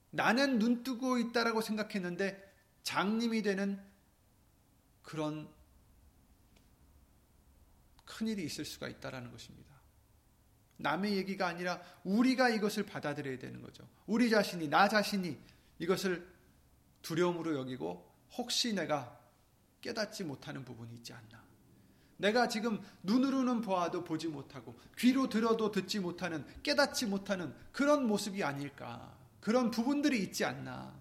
나는 0.10 0.60
눈 0.60 0.84
뜨고 0.84 1.18
있다라고 1.18 1.62
생각했는데, 1.62 2.54
장님이 2.84 3.42
되는 3.42 3.82
그런 5.02 5.50
큰일이 8.04 8.44
있을 8.44 8.66
수가 8.66 8.90
있다라는 8.90 9.32
것입니다. 9.32 9.71
남의 10.82 11.16
얘기가 11.18 11.48
아니라 11.48 11.82
우리가 12.04 12.50
이것을 12.50 12.86
받아들여야 12.86 13.40
되는 13.40 13.62
거죠. 13.62 13.88
우리 14.08 14.30
자신이, 14.30 14.68
나 14.68 14.88
자신이 14.88 15.38
이것을 15.80 16.28
두려움으로 17.02 17.58
여기고 17.58 18.10
혹시 18.38 18.74
내가 18.74 19.20
깨닫지 19.82 20.24
못하는 20.24 20.64
부분이 20.64 20.96
있지 20.96 21.14
않나. 21.14 21.42
내가 22.18 22.48
지금 22.48 22.80
눈으로는 23.04 23.62
보아도 23.62 24.04
보지 24.04 24.28
못하고 24.28 24.76
귀로 24.98 25.28
들어도 25.28 25.72
듣지 25.72 26.00
못하는 26.00 26.46
깨닫지 26.62 27.08
못하는 27.08 27.54
그런 27.72 28.08
모습이 28.08 28.44
아닐까. 28.44 29.18
그런 29.40 29.72
부분들이 29.72 30.22
있지 30.22 30.46
않나. 30.46 30.94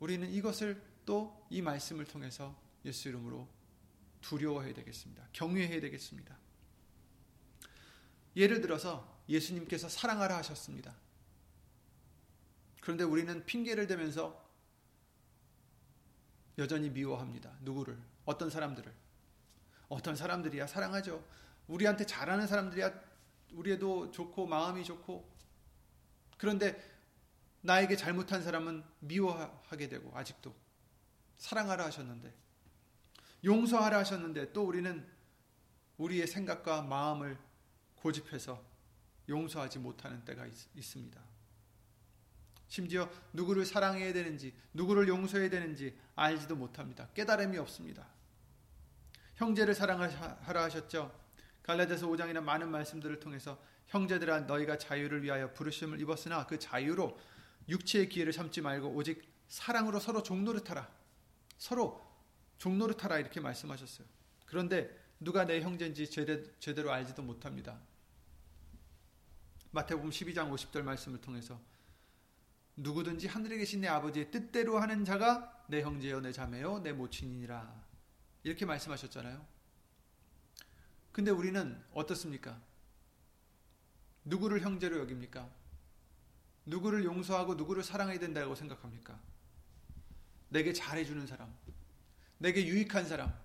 우리는 0.00 0.28
이것을 0.30 0.82
또 1.06 1.40
이 1.50 1.60
말씀을 1.60 2.04
통해서 2.04 2.56
예수 2.84 3.08
이름으로 3.08 3.46
두려워해야 4.22 4.72
되겠습니다. 4.72 5.28
경외해야 5.32 5.80
되겠습니다. 5.80 6.38
예를 8.36 8.60
들어서 8.60 9.22
예수님께서 9.28 9.88
사랑하라 9.88 10.36
하셨습니다. 10.38 10.94
그런데 12.80 13.04
우리는 13.04 13.44
핑계를 13.44 13.86
대면서 13.86 14.48
여전히 16.58 16.90
미워합니다. 16.90 17.56
누구를? 17.60 17.98
어떤 18.24 18.50
사람들을? 18.50 18.92
어떤 19.88 20.16
사람들이야 20.16 20.66
사랑하죠. 20.66 21.24
우리한테 21.68 22.06
잘하는 22.06 22.46
사람들이야 22.46 22.92
우리에도 23.52 24.10
좋고 24.10 24.46
마음이 24.46 24.84
좋고 24.84 25.28
그런데 26.36 26.80
나에게 27.62 27.96
잘못한 27.96 28.42
사람은 28.42 28.82
미워하게 29.00 29.88
되고 29.88 30.16
아직도 30.16 30.54
사랑하라 31.38 31.86
하셨는데 31.86 32.32
용서하라 33.44 33.98
하셨는데 33.98 34.52
또 34.52 34.64
우리는 34.64 35.06
우리의 35.98 36.26
생각과 36.26 36.82
마음을 36.82 37.38
고집해서 38.00 38.62
용서하지 39.28 39.78
못하는 39.78 40.24
때가 40.24 40.46
있, 40.46 40.82
습니다 40.82 41.20
심지어 42.68 43.10
누구를 43.32 43.66
사랑해야 43.66 44.12
되는지, 44.12 44.54
누구를 44.74 45.08
용서해야 45.08 45.50
되는지 45.50 45.98
알지도 46.14 46.54
못합니다. 46.54 47.08
깨달음이 47.14 47.58
없습니다. 47.58 48.06
형제를 49.34 49.74
사랑하라 49.74 50.62
하셨죠. 50.64 51.12
갈라디아서 51.62 52.06
5장이나 52.06 52.40
많은 52.40 52.70
말씀들을 52.70 53.18
통해서 53.18 53.60
형제들아 53.88 54.40
너희가 54.40 54.78
자유를 54.78 55.24
위하여 55.24 55.52
부르심을 55.52 56.00
입었으나 56.00 56.46
그 56.46 56.58
자유로 56.58 57.18
육체의 57.68 58.08
기회를 58.08 58.32
참지 58.32 58.60
말고 58.60 58.88
오직 58.90 59.22
사랑으로 59.48 59.98
서로 59.98 60.22
종노릇하라. 60.22 60.88
서로 61.58 62.08
종노릇하라 62.58 63.18
이렇게 63.18 63.40
말씀하셨어요. 63.40 64.06
그런데 64.46 64.96
누가 65.20 65.44
내 65.44 65.60
형제인지 65.60 66.10
제대로 66.58 66.92
알지도 66.92 67.22
못합니다. 67.22 67.78
마태복음 69.70 70.10
12장 70.10 70.50
50절 70.50 70.82
말씀을 70.82 71.20
통해서 71.20 71.60
누구든지 72.76 73.28
하늘에 73.28 73.58
계신 73.58 73.82
내 73.82 73.88
아버지의 73.88 74.30
뜻대로 74.30 74.78
하는 74.78 75.04
자가 75.04 75.64
내 75.68 75.82
형제요 75.82 76.20
내 76.20 76.32
자매요 76.32 76.80
내 76.80 76.92
모친이니라 76.92 77.84
이렇게 78.42 78.64
말씀하셨잖아요. 78.64 79.46
근데 81.12 81.30
우리는 81.30 81.80
어떻습니까? 81.92 82.60
누구를 84.24 84.62
형제로 84.62 84.98
여깁니까? 85.00 85.48
누구를 86.64 87.04
용서하고 87.04 87.56
누구를 87.56 87.82
사랑해야 87.82 88.18
된다고 88.18 88.54
생각합니까? 88.54 89.20
내게 90.48 90.72
잘해주는 90.72 91.26
사람, 91.26 91.54
내게 92.38 92.66
유익한 92.66 93.06
사람, 93.06 93.38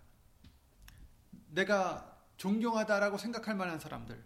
내가 1.55 2.19
존경하다라고 2.35 3.17
생각할 3.17 3.55
만한 3.55 3.79
사람들, 3.79 4.21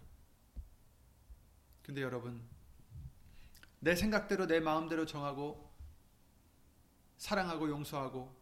근데 1.82 2.02
여러분, 2.02 2.42
내 3.78 3.94
생각대로 3.94 4.46
내 4.46 4.60
마음대로 4.60 5.06
정하고 5.06 5.70
사랑하고 7.16 7.68
용서하고 7.70 8.38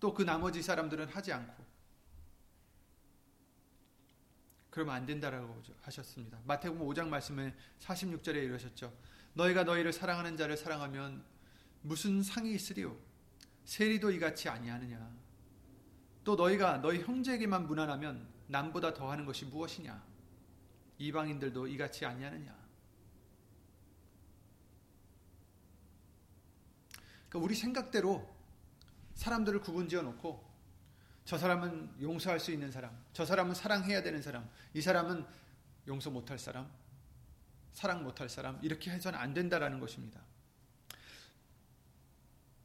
또 0.00 0.14
그 0.14 0.22
나머지 0.22 0.62
사람들은 0.62 1.08
하지 1.08 1.30
않고 1.32 1.62
그러면 4.70 4.94
안 4.94 5.04
된다라고 5.04 5.62
하셨습니다. 5.82 6.38
마태복음 6.44 6.86
5장 6.86 7.08
말씀에 7.08 7.54
46절에 7.80 8.36
이러셨죠. 8.44 8.96
너희가 9.34 9.64
너희를 9.64 9.92
사랑하는 9.92 10.38
자를 10.38 10.56
사랑하면 10.56 11.22
무슨 11.82 12.22
상이 12.22 12.54
있으리요? 12.54 12.96
세리도 13.66 14.10
이같이 14.12 14.48
아니하느냐? 14.48 15.19
또 16.24 16.36
너희가 16.36 16.78
너희 16.78 17.00
형제에게만 17.00 17.66
무난하면 17.66 18.28
남보다 18.46 18.94
더하는 18.94 19.24
것이 19.24 19.44
무엇이냐? 19.46 20.02
이방인들도 20.98 21.66
이같이 21.68 22.04
아니하느냐. 22.04 22.54
그러니까 27.28 27.38
우리 27.38 27.54
생각대로 27.54 28.28
사람들을 29.14 29.60
구분지어 29.60 30.02
놓고 30.02 30.50
저 31.24 31.38
사람은 31.38 31.96
용서할 32.00 32.40
수 32.40 32.50
있는 32.50 32.72
사람, 32.72 32.90
저 33.12 33.24
사람은 33.24 33.54
사랑해야 33.54 34.02
되는 34.02 34.20
사람, 34.20 34.48
이 34.74 34.80
사람은 34.80 35.24
용서 35.86 36.10
못할 36.10 36.38
사람, 36.38 36.70
사랑 37.72 38.02
못할 38.02 38.28
사람 38.28 38.58
이렇게 38.62 38.90
해서는 38.90 39.18
안 39.18 39.32
된다라는 39.32 39.78
것입니다. 39.78 40.20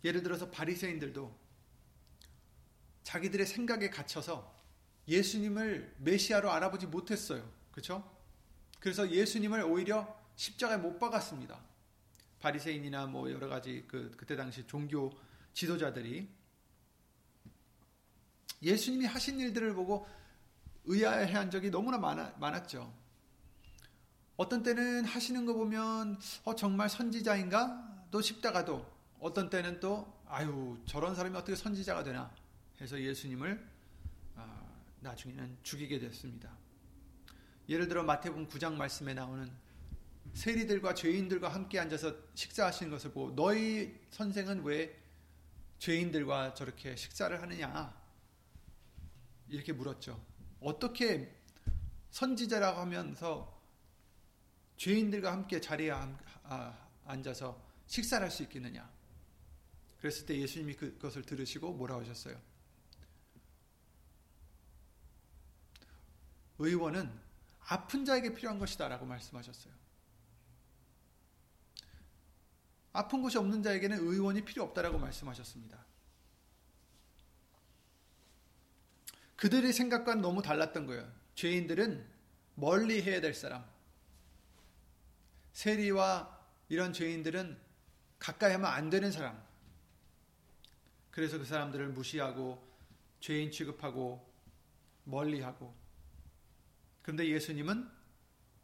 예를 0.04 0.24
들어서 0.24 0.50
바리새인들도 0.50 1.45
자기들의 3.06 3.46
생각에 3.46 3.89
갇혀서 3.89 4.54
예수님을 5.08 5.96
메시아로 6.00 6.52
알아보지 6.52 6.88
못했어요. 6.88 7.48
그렇죠? 7.72 8.04
그래서 8.80 9.10
예수님을 9.10 9.62
오히려 9.62 10.20
십자가에 10.36 10.78
못 10.78 11.00
박았습니다. 11.00 11.58
바리새인이나 12.39 13.06
뭐 13.06 13.32
여러 13.32 13.48
가지 13.48 13.86
그 13.88 14.12
그때 14.18 14.36
당시 14.36 14.65
종교 14.68 15.12
지도자들이 15.54 16.28
예수님이 18.62 19.06
하신 19.06 19.39
일들을 19.39 19.76
보고 19.76 20.08
의아해한 20.86 21.52
적이 21.52 21.70
너무나 21.70 21.98
많아, 22.00 22.34
많았죠. 22.39 22.91
어떤 24.36 24.63
때는 24.63 25.06
하시는 25.06 25.46
거 25.46 25.54
보면 25.54 26.20
어, 26.44 26.56
정말 26.56 26.89
선지자인가? 26.89 28.08
또 28.10 28.22
싶다가도 28.22 28.86
어떤 29.20 29.50
때는 29.50 29.80
또 29.80 30.12
아유 30.26 30.78
저런 30.86 31.13
사람이 31.15 31.38
어떻게 31.38 31.56
선지자가 31.56 32.04
되나 32.04 32.32
해서 32.82 33.00
예수님을 33.00 33.66
아, 34.36 34.84
나중에는 35.00 35.58
죽이게 35.64 36.00
됐습니다. 36.00 36.56
예를 37.70 37.88
들어 37.88 38.04
마태복음 38.04 38.48
9장 38.48 38.74
말씀에 38.76 39.14
나오는 39.14 39.52
세리들과 40.34 40.94
죄인들과 40.94 41.50
함께 41.50 41.80
앉아서 41.80 42.16
식사하시는 42.36 42.92
것을 42.92 43.12
보고 43.12 43.34
너희 43.36 43.98
선생은 44.12 44.64
왜 44.64 45.02
죄인들과 45.80 46.54
저렇게 46.54 46.96
식사를 46.96 47.42
하느냐 47.42 47.96
이렇게 49.48 49.72
물었죠. 49.72 50.22
어떻게 50.60 51.34
선지자라고 52.12 52.80
하면서 52.80 53.62
죄인들과 54.78 55.32
함께 55.32 55.62
자리에 55.62 55.92
아, 56.44 56.88
앉아서 57.06 57.64
식사를 57.88 58.24
할 58.24 58.32
수 58.32 58.44
있겠느냐? 58.44 58.90
그랬을 60.00 60.26
때 60.26 60.38
예수님이 60.38 60.76
그것을 60.76 61.24
들으시고 61.24 61.74
뭐라 61.74 61.98
하셨어요? 62.00 62.40
의원은 66.60 67.12
아픈 67.68 68.06
자에게 68.06 68.34
필요한 68.34 68.60
것이다 68.60 68.88
라고 68.88 69.06
말씀하셨어요. 69.06 69.74
아픈 72.94 73.22
곳이 73.22 73.38
없는 73.38 73.62
자에게는 73.62 74.00
의원이 74.00 74.46
필요 74.46 74.63
없다라고 74.63 74.98
말씀하셨습니다. 74.98 75.84
그들의 79.36 79.74
생각과는 79.74 80.22
너무 80.22 80.41
달랐던 80.41 80.86
거예요. 80.86 81.12
죄인들은 81.36 82.08
멀리 82.56 83.02
해야 83.02 83.20
될 83.20 83.34
사람. 83.34 83.65
세리와 85.52 86.39
이런 86.70 86.94
죄인들은 86.94 87.60
가까이 88.18 88.54
하면 88.54 88.72
안 88.72 88.89
되는 88.89 89.12
사람. 89.12 89.44
그래서 91.12 91.38
그 91.38 91.46
사람들을 91.46 91.89
무시하고 91.89 92.65
죄인 93.20 93.52
취급하고 93.52 94.26
멀리하고 95.04 95.76
그런데 97.06 97.28
예수님은 97.30 97.88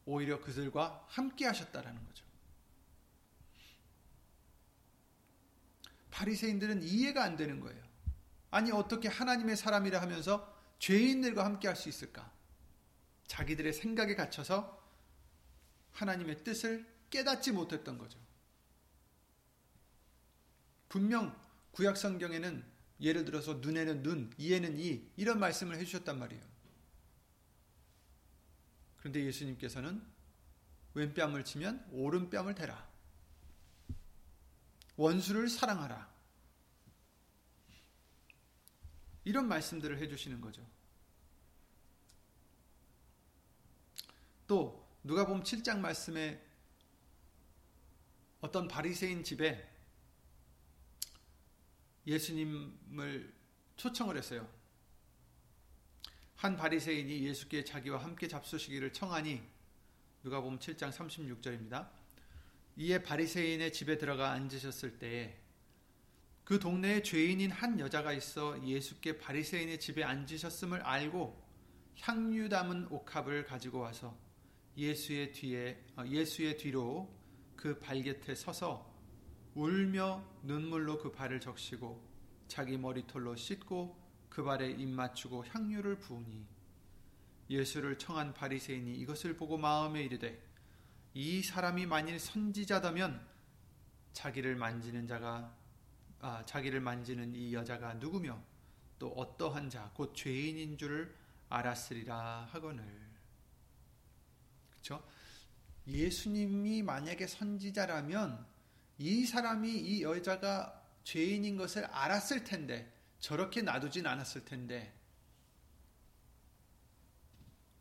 오히려 0.06 0.42
그들과 0.42 1.06
함께 1.08 1.46
하셨다라는 1.46 2.04
거죠. 2.04 2.26
바리새인들은 6.10 6.82
이해가 6.82 7.24
안 7.24 7.38
되는 7.38 7.60
거예요. 7.60 7.84
아니 8.50 8.72
어떻게 8.72 9.08
하나님의 9.08 9.56
사람이라 9.56 10.02
하면서 10.02 10.60
죄인들과 10.80 11.46
함께 11.46 11.68
할 11.68 11.78
수 11.78 11.88
있을까? 11.88 12.34
자기들의 13.28 13.74
생각에 13.74 14.16
갇혀서 14.16 14.84
하나님의 15.92 16.44
뜻을 16.44 16.92
깨닫지 17.12 17.52
못했던 17.52 18.00
거죠. 18.00 18.18
분명 20.90 21.40
구약 21.74 21.96
성경에는 21.96 22.66
예를 23.02 23.24
들어서 23.24 23.54
눈에는 23.54 24.02
눈, 24.02 24.34
이에는 24.40 24.80
이 24.80 25.12
이런 25.16 25.40
말씀을 25.40 25.78
해 25.78 25.86
주셨단 25.86 26.18
말이에요. 26.18 26.51
그런데 29.02 29.26
예수님께서는 29.26 30.02
왼뺨을 30.94 31.44
치면 31.44 31.88
오른뺨을 31.92 32.54
대라. 32.56 32.88
원수를 34.96 35.50
사랑하라. 35.50 36.10
이런 39.24 39.48
말씀들을 39.48 39.98
해주시는 39.98 40.40
거죠. 40.40 40.66
또 44.48 44.88
누가 45.04 45.26
보면 45.26 45.44
7장 45.44 45.80
말씀에 45.80 46.46
어떤 48.42 48.68
바리새인 48.68 49.24
집에 49.24 49.68
예수님을 52.06 53.34
초청을 53.78 54.18
했어요. 54.18 54.61
한 56.42 56.58
바리새인이 56.58 57.24
예수께 57.28 57.64
자기와 57.64 58.04
함께 58.04 58.28
잡수시기를 58.28 58.94
청하니 58.94 59.44
누가 60.24 60.42
보면 60.42 60.58
7장 60.58 60.92
36절입니다. 60.92 61.88
이에 62.78 63.04
바리새인의 63.04 63.72
집에 63.72 64.00
들어가 64.00 64.32
앉으셨을 64.32 64.98
때에 64.98 65.38
그 66.44 66.58
동네에 66.58 67.04
죄인인 67.04 67.52
한 67.52 67.80
여자가 67.80 68.12
있어 68.14 68.60
예수께 68.66 69.20
바리새인의 69.20 69.80
집에 69.80 70.04
앉으셨음을 70.04 70.82
알고 70.82 71.40
향유 72.00 72.50
담은 72.50 72.88
옥합을 72.90 73.46
가지고 73.46 73.82
와서 73.82 74.18
예수의 74.76 75.34
뒤에 75.34 75.86
어, 75.96 76.04
예수의 76.08 76.58
뒤로 76.58 77.16
그 77.56 77.78
발곁에 77.78 78.34
서서 78.34 78.92
울며 79.54 80.26
눈물로 80.42 80.98
그 80.98 81.12
발을 81.12 81.40
적시고 81.40 82.04
자기 82.48 82.80
머리털로 82.80 83.36
씻고 83.36 84.02
그 84.32 84.44
발에 84.44 84.72
입 84.72 84.88
맞추고 84.88 85.46
향유를 85.46 86.00
부으니 86.00 86.48
예수를 87.50 88.00
청한 88.00 88.34
바리새인이 88.34 88.96
이것을 88.96 89.36
보고 89.36 89.58
마음에 89.58 90.02
이르되 90.04 90.42
이 91.14 91.44
사람이 91.44 91.86
만일 91.86 92.18
선지자다면 92.18 93.28
자기를 94.14 94.56
만지는 94.56 95.06
자가 95.06 95.54
아, 96.22 96.46
자기를 96.46 96.80
만지는 96.80 97.36
이 97.36 97.54
여자가 97.54 97.96
누구며 97.96 98.42
또 98.98 99.10
어떠한 99.10 99.70
자 99.70 99.92
곧 99.94 100.16
죄인인 100.16 100.78
줄을 100.78 101.14
알았으리라 101.50 102.48
하거늘 102.52 102.86
그렇죠? 104.70 105.04
예수님이 105.88 106.84
만약에 106.84 107.28
선지자라면 107.28 108.46
이 108.98 109.26
사람이 109.26 109.70
이 109.70 110.04
여자가 110.04 110.82
죄인인 111.04 111.58
것을 111.58 111.84
알았을 111.86 112.46
텐데 112.46 112.94
저렇게 113.22 113.62
놔두진 113.62 114.06
않았을 114.06 114.44
텐데 114.46 114.94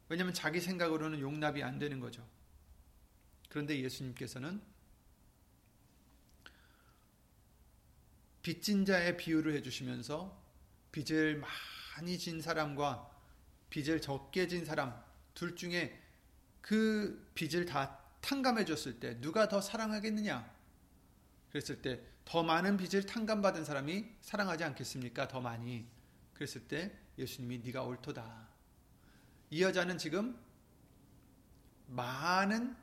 왜냐하면 0.09 0.35
자기 0.35 0.61
생각으로는 0.61 1.21
용납이 1.21 1.63
안 1.63 1.79
되는 1.79 2.01
거죠. 2.01 2.29
그런데 3.49 3.81
예수님께서는 3.81 4.61
빚진 8.43 8.85
자의 8.85 9.17
비유를 9.17 9.55
해주시면서 9.55 10.41
빚을 10.93 11.43
많이 11.97 12.19
진 12.19 12.41
사람과 12.41 13.11
빚을 13.71 14.01
적게 14.01 14.49
진 14.49 14.65
사람 14.65 15.01
둘 15.35 15.55
중에 15.55 16.03
그 16.61 17.31
빚을 17.35 17.67
다 17.67 17.99
탕감해 18.21 18.65
줬을 18.65 18.99
때 19.01 19.21
누가 19.21 19.49
더 19.49 19.61
사랑하겠느냐? 19.61 20.59
그랬을 21.51 21.81
때 21.83 22.01
더 22.31 22.45
많은 22.45 22.77
빚을 22.77 23.07
탕감받은 23.07 23.65
사람이 23.65 24.07
사랑하지 24.21 24.63
않겠습니까? 24.63 25.27
더 25.27 25.41
많이. 25.41 25.85
그랬을 26.33 26.69
때 26.69 26.97
예수님이 27.19 27.59
네가 27.59 27.83
옳도다. 27.83 28.49
이 29.51 29.61
여자는 29.65 29.99
지금 29.99 30.39
많은 31.89 32.77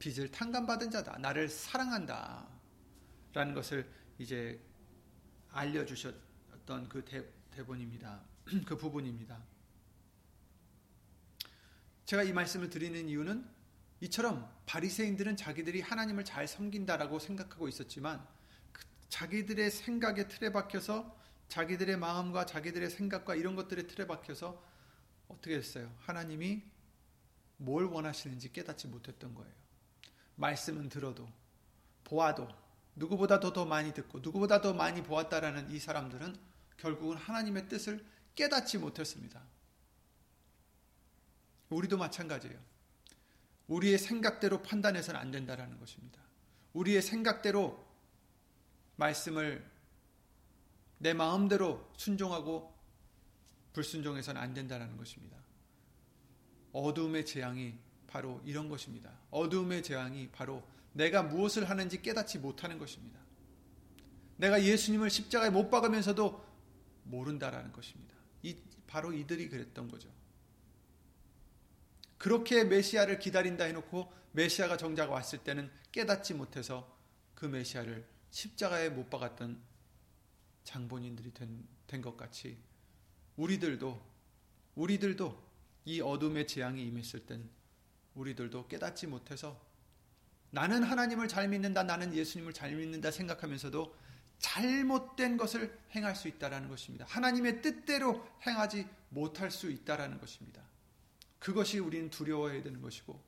빚을 0.00 0.32
탕감받은 0.32 0.90
자다. 0.90 1.18
나를 1.18 1.48
사랑한다. 1.48 2.48
라는 3.32 3.54
것을 3.54 3.88
이제 4.18 4.60
알려주셨던 5.52 6.88
그 6.88 7.04
대, 7.04 7.24
대본입니다. 7.52 8.22
그 8.66 8.76
부분입니다. 8.76 9.40
제가 12.06 12.24
이 12.24 12.32
말씀을 12.32 12.70
드리는 12.70 13.08
이유는 13.08 13.48
이처럼 14.00 14.52
바리새인들은 14.66 15.36
자기들이 15.36 15.80
하나님을 15.80 16.24
잘 16.24 16.48
섬긴다라고 16.48 17.20
생각하고 17.20 17.68
있었지만 17.68 18.18
그 18.18 18.33
자기들의 19.14 19.70
생각에 19.70 20.26
틀에 20.26 20.50
박혀서 20.50 21.16
자기들의 21.46 21.96
마음과 21.98 22.46
자기들의 22.46 22.90
생각과 22.90 23.36
이런 23.36 23.54
것들에 23.54 23.86
틀에 23.86 24.08
박혀서 24.08 24.60
어떻게 25.28 25.54
됐어요? 25.54 25.88
하나님이 26.00 26.64
뭘 27.58 27.84
원하시는지 27.84 28.52
깨닫지 28.52 28.88
못했던 28.88 29.32
거예요. 29.36 29.52
말씀은 30.34 30.88
들어도 30.88 31.28
보아도 32.02 32.48
누구보다도 32.96 33.52
더 33.52 33.64
많이 33.64 33.94
듣고 33.94 34.18
누구보다 34.18 34.60
더 34.60 34.74
많이 34.74 35.04
보았다라는 35.04 35.70
이 35.70 35.78
사람들은 35.78 36.36
결국은 36.76 37.16
하나님의 37.16 37.68
뜻을 37.68 38.04
깨닫지 38.34 38.78
못했습니다. 38.78 39.40
우리도 41.68 41.98
마찬가지예요. 41.98 42.58
우리의 43.68 43.96
생각대로 43.96 44.60
판단해서는 44.62 45.20
안 45.20 45.30
된다라는 45.30 45.78
것입니다. 45.78 46.20
우리의 46.72 47.00
생각대로 47.00 47.83
말씀을 48.96 49.64
내 50.98 51.12
마음대로 51.12 51.90
순종하고 51.96 52.72
불순종해서는 53.72 54.40
안 54.40 54.54
된다라는 54.54 54.96
것입니다. 54.96 55.36
어둠의 56.72 57.26
재앙이 57.26 57.74
바로 58.06 58.40
이런 58.44 58.68
것입니다. 58.68 59.10
어둠의 59.30 59.82
재앙이 59.82 60.30
바로 60.30 60.62
내가 60.92 61.22
무엇을 61.22 61.68
하는지 61.68 62.00
깨닫지 62.00 62.38
못하는 62.38 62.78
것입니다. 62.78 63.20
내가 64.36 64.62
예수님을 64.62 65.10
십자가에 65.10 65.50
못 65.50 65.70
박으면서도 65.70 66.44
모른다라는 67.04 67.72
것입니다. 67.72 68.14
이, 68.42 68.56
바로 68.86 69.12
이들이 69.12 69.48
그랬던 69.48 69.88
거죠. 69.88 70.08
그렇게 72.18 72.64
메시아를 72.64 73.18
기다린다 73.18 73.64
해놓고 73.64 74.12
메시아가 74.32 74.76
정작 74.76 75.10
왔을 75.10 75.40
때는 75.40 75.70
깨닫지 75.92 76.34
못해서 76.34 76.96
그 77.34 77.46
메시아를 77.46 78.06
십자가에 78.34 78.88
못 78.90 79.08
박았던 79.10 79.62
장본인들이 80.64 81.32
된 81.86 82.02
것 82.02 82.16
같이 82.16 82.58
우리들도 83.36 84.02
우리들도 84.74 85.44
이 85.84 86.00
어둠의 86.00 86.48
재앙이 86.48 86.84
임했을 86.84 87.24
땐 87.26 87.48
우리들도 88.16 88.66
깨닫지 88.66 89.06
못해서 89.06 89.64
나는 90.50 90.82
하나님을 90.82 91.28
잘 91.28 91.46
믿는다 91.46 91.84
나는 91.84 92.12
예수님을 92.12 92.52
잘 92.52 92.74
믿는다 92.74 93.12
생각하면서도 93.12 93.94
잘못된 94.40 95.36
것을 95.36 95.78
행할 95.92 96.16
수 96.16 96.26
있다라는 96.26 96.68
것입니다. 96.68 97.04
하나님의 97.08 97.62
뜻대로 97.62 98.26
행하지 98.44 98.88
못할 99.10 99.52
수 99.52 99.70
있다라는 99.70 100.18
것입니다. 100.18 100.60
그것이 101.38 101.78
우리는 101.78 102.10
두려워해야 102.10 102.64
되는 102.64 102.82
것이고 102.82 103.22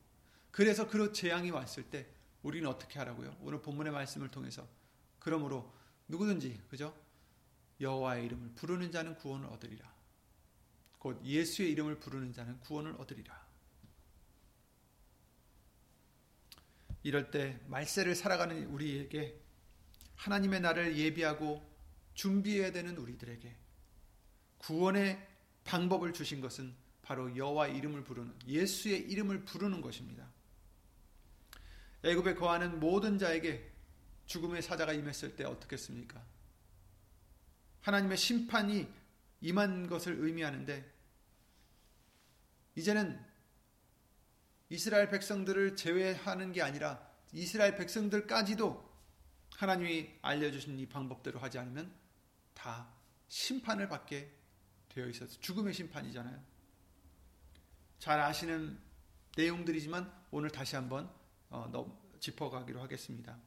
그래서 0.50 0.88
그런 0.88 1.12
재앙이 1.12 1.50
왔을 1.50 1.84
때 1.84 2.08
우리는 2.42 2.68
어떻게 2.68 2.98
하라고요? 2.98 3.36
오늘 3.42 3.62
본문의 3.62 3.92
말씀을 3.92 4.28
통해서 4.28 4.66
그러므로 5.26 5.74
누구든지 6.06 6.62
그죠? 6.68 6.96
여호와의 7.80 8.26
이름을 8.26 8.50
부르는 8.54 8.92
자는 8.92 9.16
구원을 9.16 9.48
얻으리라. 9.48 9.92
곧 11.00 11.20
예수의 11.24 11.72
이름을 11.72 11.98
부르는 11.98 12.32
자는 12.32 12.60
구원을 12.60 12.92
얻으리라. 12.92 13.44
이럴 17.02 17.32
때 17.32 17.58
말세를 17.66 18.14
살아가는 18.14 18.66
우리에게 18.66 19.42
하나님의 20.14 20.60
날을 20.60 20.96
예비하고 20.96 21.60
준비해야 22.14 22.70
되는 22.70 22.96
우리들에게 22.96 23.56
구원의 24.58 25.28
방법을 25.64 26.12
주신 26.12 26.40
것은 26.40 26.72
바로 27.02 27.36
여호와 27.36 27.66
이름을 27.66 28.04
부르는 28.04 28.32
예수의 28.46 29.10
이름을 29.10 29.44
부르는 29.44 29.80
것입니다. 29.80 30.30
애굽에 32.04 32.34
거하는 32.36 32.78
모든 32.78 33.18
자에게 33.18 33.75
죽음의 34.26 34.62
사자가 34.62 34.92
임했을 34.92 35.36
때 35.36 35.44
어떻겠습니까? 35.44 36.22
하나님의 37.82 38.16
심판이 38.16 38.88
임한 39.40 39.88
것을 39.88 40.16
의미하는데 40.18 40.92
이제는 42.74 43.24
이스라엘 44.68 45.08
백성들을 45.08 45.76
제외하는 45.76 46.52
게 46.52 46.62
아니라 46.62 47.08
이스라엘 47.32 47.76
백성들까지도 47.76 48.84
하나님이 49.56 50.18
알려주신 50.22 50.78
이 50.78 50.86
방법대로 50.86 51.38
하지 51.38 51.58
않으면 51.58 51.94
다 52.54 52.92
심판을 53.28 53.88
받게 53.88 54.32
되어 54.88 55.06
있어서 55.08 55.38
죽음의 55.40 55.72
심판이잖아요. 55.72 56.42
잘 57.98 58.20
아시는 58.20 58.78
내용들이지만 59.36 60.12
오늘 60.30 60.50
다시 60.50 60.76
한번 60.76 61.10
어, 61.48 61.70
짚어가기로 62.18 62.80
하겠습니다. 62.82 63.38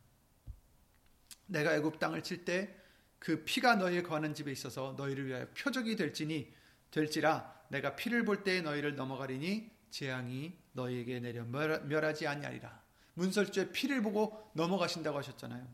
내가 1.50 1.76
애굽 1.76 2.00
땅을 2.00 2.24
칠 2.24 2.46
때 2.46 2.80
그 3.20 3.44
피가 3.44 3.76
너희에 3.76 4.02
거하는 4.02 4.34
집에 4.34 4.52
있어서 4.52 4.96
너희를 4.98 5.28
위하여 5.28 5.46
표적이 5.50 5.98
될지니 5.98 6.52
될지라 6.90 7.66
내가 7.70 7.96
피를 7.96 8.26
볼 8.26 8.44
때에 8.44 8.62
너희를 8.62 8.96
넘어가리니 8.96 9.70
재앙이 9.92 10.58
너희에게 10.72 11.20
내려 11.20 11.44
멸하지 11.44 12.26
아니하리라. 12.26 12.82
문설주의 13.16 13.72
피를 13.72 14.02
보고 14.02 14.50
넘어가신다고 14.54 15.18
하셨잖아요. 15.18 15.68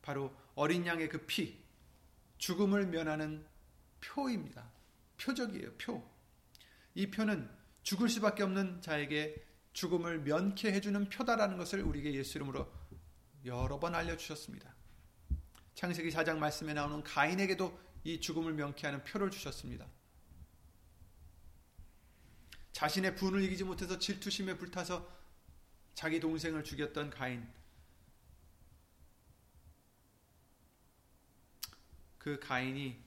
바로 0.00 0.34
어린 0.54 0.86
양의 0.86 1.08
그 1.08 1.26
피, 1.26 1.62
죽음을 2.38 2.86
면하는 2.86 3.44
표입니다. 4.00 4.70
표적이에요, 5.20 5.74
표. 5.76 6.08
이 6.94 7.10
표는 7.10 7.50
죽을 7.82 8.08
수밖에 8.08 8.44
없는 8.44 8.80
자에게 8.80 9.44
죽음을 9.72 10.20
면케 10.20 10.72
해주는 10.72 11.08
표다라는 11.08 11.58
것을 11.58 11.82
우리에게 11.82 12.14
예수 12.14 12.38
이름으로 12.38 12.70
여러 13.44 13.78
번 13.78 13.94
알려주셨습니다. 13.94 14.74
창세기 15.74 16.10
4장 16.10 16.38
말씀에 16.38 16.74
나오는 16.74 17.02
가인에게도 17.02 17.78
이 18.04 18.20
죽음을 18.20 18.52
명쾌하는 18.52 19.04
표를 19.04 19.30
주셨습니다. 19.30 19.86
자신의 22.72 23.16
분을 23.16 23.42
이기지 23.42 23.64
못해서 23.64 23.98
질투심에 23.98 24.56
불타서 24.56 25.08
자기 25.94 26.20
동생을 26.20 26.64
죽였던 26.64 27.10
가인. 27.10 27.46
그 32.18 32.38
가인이 32.38 33.02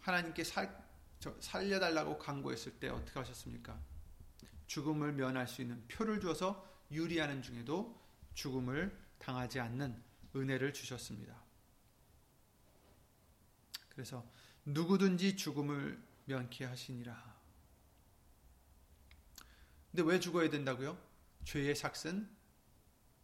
하나님께 0.00 0.44
살, 0.44 0.84
살려달라고 1.40 2.18
강구했을 2.18 2.78
때 2.78 2.88
어떻게 2.88 3.18
하셨습니까? 3.18 3.80
죽음을 4.66 5.12
면할 5.12 5.46
수 5.46 5.62
있는 5.62 5.86
표를 5.88 6.20
주어서 6.20 6.84
유리하는 6.90 7.42
중에도 7.42 8.00
죽음을 8.34 9.05
당하지 9.18 9.60
않는 9.60 10.02
은혜를 10.34 10.72
주셨습니다. 10.72 11.42
그래서 13.88 14.24
누구든지 14.64 15.36
죽음을 15.36 16.02
면케 16.26 16.64
하시니라. 16.64 17.36
근데 19.90 20.02
왜 20.02 20.20
죽어야 20.20 20.50
된다고요? 20.50 20.98
죄의 21.44 21.74
삭은 21.74 22.28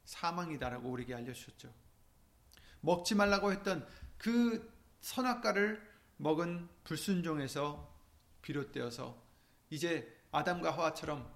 사망이다라고 0.05 0.89
우리에게 0.89 1.15
알려주셨죠. 1.15 1.73
먹지 2.81 3.15
말라고 3.15 3.53
했던 3.53 3.87
그 4.17 4.73
선악과를 5.01 5.93
먹은 6.17 6.69
불순종에서 6.85 7.93
비롯되어서 8.43 9.23
이제 9.71 10.21
아담과 10.31 10.73
하와처럼 10.73 11.33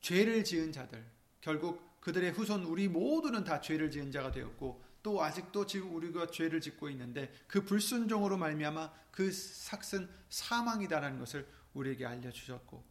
죄를 0.00 0.44
지은 0.44 0.72
자들, 0.72 1.04
결국 1.40 1.87
그들의 2.08 2.32
후손 2.32 2.64
우리 2.64 2.88
모두는 2.88 3.44
다 3.44 3.60
죄를 3.60 3.90
지은 3.90 4.10
자가 4.10 4.30
되었고 4.30 4.82
또 5.02 5.22
아직도 5.22 5.66
지금 5.66 5.94
우리가 5.94 6.28
죄를 6.28 6.58
짓고 6.58 6.88
있는데 6.88 7.30
그 7.46 7.66
불순종으로 7.66 8.38
말미암아 8.38 8.90
그 9.10 9.30
삭은 9.30 10.08
사망이다라는 10.30 11.18
것을 11.18 11.46
우리에게 11.74 12.06
알려 12.06 12.30
주셨고 12.30 12.82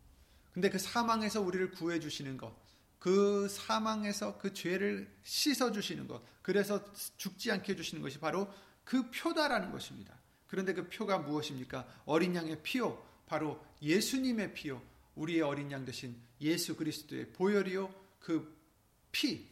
근데 0.52 0.70
그 0.70 0.78
사망에서 0.78 1.42
우리를 1.42 1.72
구해 1.72 2.00
주시는 2.00 2.38
것, 2.38 2.56
그 3.00 3.48
사망에서 3.48 4.38
그 4.38 4.54
죄를 4.54 5.12
씻어 5.24 5.72
주시는 5.72 6.08
것, 6.08 6.24
그래서 6.44 6.84
죽지 7.18 7.52
않게 7.52 7.74
해 7.74 7.76
주시는 7.76 8.04
것이 8.04 8.20
바로 8.20 8.48
그 8.84 9.10
표다라는 9.10 9.72
것입니다. 9.72 10.16
그런데 10.48 10.74
그 10.74 10.90
표가 10.90 11.20
무엇입니까? 11.20 11.88
어린 12.06 12.36
양의 12.36 12.62
피요, 12.64 13.04
바로 13.28 13.64
예수님의 13.82 14.54
피요, 14.54 14.82
우리의 15.16 15.42
어린 15.42 15.72
양 15.72 15.86
대신 15.86 16.20
예수 16.42 16.76
그리스도의 16.76 17.34
보혈이요, 17.34 17.94
그 18.20 18.57
피, 19.12 19.50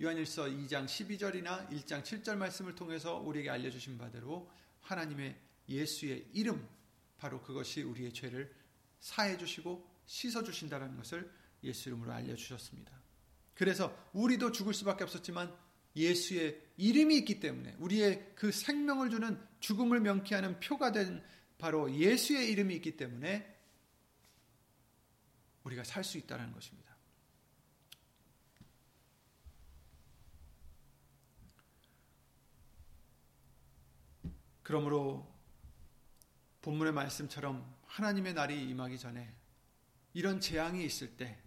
요한일서 0.00 0.44
2장 0.46 0.86
12절이나 0.86 1.70
1장 1.70 2.02
7절 2.02 2.36
말씀을 2.36 2.74
통해서 2.74 3.16
우리에게 3.18 3.50
알려주신 3.50 3.96
바대로 3.98 4.50
하나님의 4.80 5.38
예수의 5.68 6.28
이름, 6.32 6.66
바로 7.16 7.40
그것이 7.40 7.82
우리의 7.82 8.12
죄를 8.12 8.54
사해 9.00 9.38
주시고 9.38 9.88
씻어 10.06 10.42
주신다는 10.42 10.96
것을 10.96 11.30
예수 11.62 11.88
이름으로 11.88 12.12
알려 12.12 12.34
주셨습니다. 12.34 12.92
그래서 13.54 13.96
우리도 14.12 14.52
죽을 14.52 14.74
수밖에 14.74 15.04
없었지만 15.04 15.54
예수의 15.96 16.60
이름이 16.76 17.16
있기 17.18 17.40
때문에 17.40 17.76
우리의 17.78 18.32
그 18.34 18.50
생명을 18.50 19.10
주는 19.10 19.40
죽음을 19.60 20.00
명쾌하는 20.00 20.58
표가 20.60 20.92
된 20.92 21.22
바로 21.56 21.94
예수의 21.94 22.50
이름이 22.50 22.74
있기 22.76 22.96
때문에 22.96 23.54
우리가 25.62 25.84
살 25.84 26.04
수 26.04 26.18
있다는 26.18 26.52
것입니다. 26.52 26.93
그러므로 34.64 35.32
본문의 36.62 36.92
말씀처럼 36.92 37.72
하나님의 37.86 38.34
날이 38.34 38.68
임하기 38.68 38.98
전에 38.98 39.32
이런 40.14 40.40
재앙이 40.40 40.84
있을 40.84 41.16
때 41.16 41.38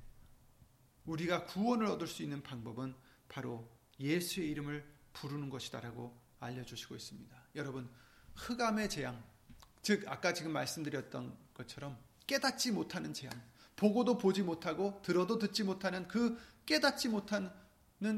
우리가 1.06 1.46
구원을 1.46 1.88
얻을 1.88 2.08
수 2.08 2.22
있는 2.24 2.44
방법은 2.44 2.96
바로 3.28 3.70
예수의 4.00 4.50
이름을 4.52 4.86
부르는 5.14 5.50
것이다라고 5.50 6.16
알려주시고 6.40 6.96
있습니다. 6.96 7.36
여러분, 7.56 7.90
흑암의 8.36 8.90
재앙, 8.90 9.24
즉, 9.82 10.08
아까 10.08 10.34
지금 10.34 10.52
말씀드렸던 10.52 11.36
것처럼 11.56 11.98
깨닫지 12.28 12.72
못하는 12.72 13.14
재앙, 13.14 13.34
보고도 13.76 14.18
보지 14.18 14.44
못하고 14.44 15.02
들어도 15.02 15.40
듣지 15.40 15.64
못하는 15.64 16.08
그 16.08 16.38
깨닫지 16.66 17.10
못하는 17.10 17.52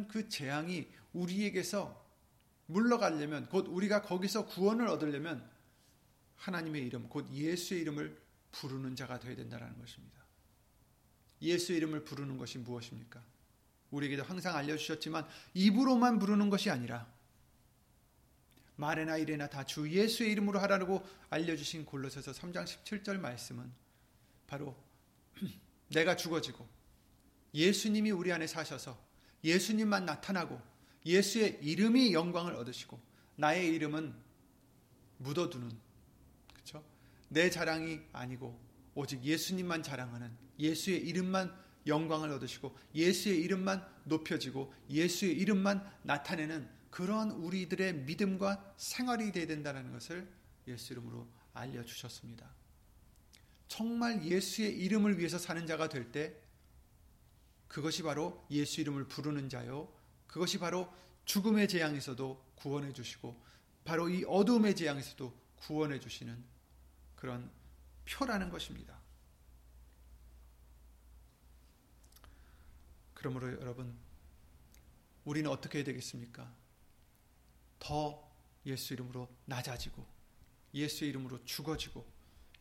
그 0.09 0.27
재앙이 0.27 0.88
우리에게서 1.13 2.09
물러가려면, 2.69 3.49
곧 3.49 3.67
우리가 3.67 4.03
거기서 4.03 4.45
구원을 4.45 4.88
얻으려면 4.88 5.49
하나님의 6.38 6.86
이름, 6.86 7.10
곧 7.10 7.27
예수의 7.32 7.82
이름을 7.82 8.15
부르는 8.51 8.95
자가 8.95 9.19
되어야 9.19 9.36
된다는 9.36 9.77
것입니다. 9.79 10.19
예수의 11.41 11.77
이름을 11.77 12.03
부르는 12.03 12.38
것이 12.38 12.60
무엇입니까? 12.60 13.21
우리에게도 13.91 14.23
항상 14.23 14.55
알려주셨지만 14.55 15.27
입으로만 15.55 16.19
부르는 16.19 16.49
것이 16.49 16.69
아니라 16.69 17.08
말에나 18.75 19.17
일에나 19.17 19.47
다 19.47 19.63
주 19.63 19.89
예수의 19.89 20.32
이름으로 20.32 20.60
하라고 20.60 21.03
알려주신 21.29 21.86
골로새서 21.86 22.32
3장 22.32 22.65
17절 22.65 23.17
말씀은 23.19 23.71
바로 24.47 24.75
내가 25.89 26.15
죽어지고 26.15 26.67
예수님이 27.53 28.12
우리 28.12 28.32
안에 28.32 28.45
사셔서 28.47 28.97
예수님만 29.43 30.05
나타나고 30.05 30.62
예수의 31.05 31.59
이름이 31.62 32.13
영광을 32.13 32.53
얻으시고 32.55 32.99
나의 33.35 33.67
이름은 33.75 34.13
묻어두는 35.17 35.71
그렇죠? 36.53 36.83
내 37.29 37.49
자랑이 37.49 38.01
아니고 38.13 38.59
오직 38.95 39.23
예수님만 39.23 39.83
자랑하는 39.83 40.31
예수의 40.59 40.99
이름만 41.07 41.55
영광을 41.88 42.29
얻으시고 42.31 42.77
예수의 42.93 43.41
이름만 43.41 43.85
높여지고 44.03 44.73
예수의 44.89 45.33
이름만 45.38 45.89
나타내는 46.03 46.69
그런 46.89 47.31
우리들의 47.31 47.93
믿음과 47.93 48.73
생활이 48.77 49.31
되어야 49.31 49.47
된다는 49.47 49.91
것을 49.91 50.27
예수 50.67 50.93
이름으로 50.93 51.27
알려주셨습니다. 51.53 52.49
정말 53.67 54.25
예수의 54.25 54.77
이름을 54.79 55.19
위해서 55.19 55.38
사는 55.38 55.65
자가 55.65 55.89
될 55.89 56.12
때 56.12 56.35
그것이 57.69 58.01
바로 58.01 58.45
예수 58.51 58.81
이름을 58.81 59.07
부르는 59.07 59.47
자요. 59.47 59.93
그것이 60.29 60.59
바로 60.59 60.91
죽음의 61.25 61.67
재앙에서도 61.67 62.53
구원해 62.55 62.93
주시고 62.93 63.35
바로 63.83 64.07
이 64.09 64.23
어둠의 64.25 64.75
재앙에서도 64.75 65.33
구원해 65.57 65.99
주시는 65.99 66.41
그런 67.15 67.51
표라는 68.05 68.49
것입니다. 68.49 68.97
그러므로 73.13 73.51
여러분, 73.59 73.97
우리는 75.25 75.49
어떻게 75.49 75.79
해야 75.79 75.85
되겠습니까? 75.85 76.49
더 77.79 78.31
예수 78.65 78.93
이름으로 78.93 79.27
낮아지고, 79.45 80.05
예수의 80.73 81.09
이름으로 81.09 81.43
죽어지고, 81.43 82.09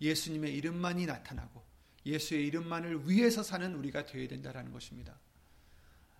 예수님의 0.00 0.54
이름만이 0.57 1.07
나타나고, 1.07 1.64
예수의 2.04 2.46
이름만을 2.46 3.09
위해서 3.09 3.42
사는 3.42 3.72
우리가 3.76 4.07
되어야 4.07 4.26
된다는 4.26 4.72
것입니다. 4.72 5.16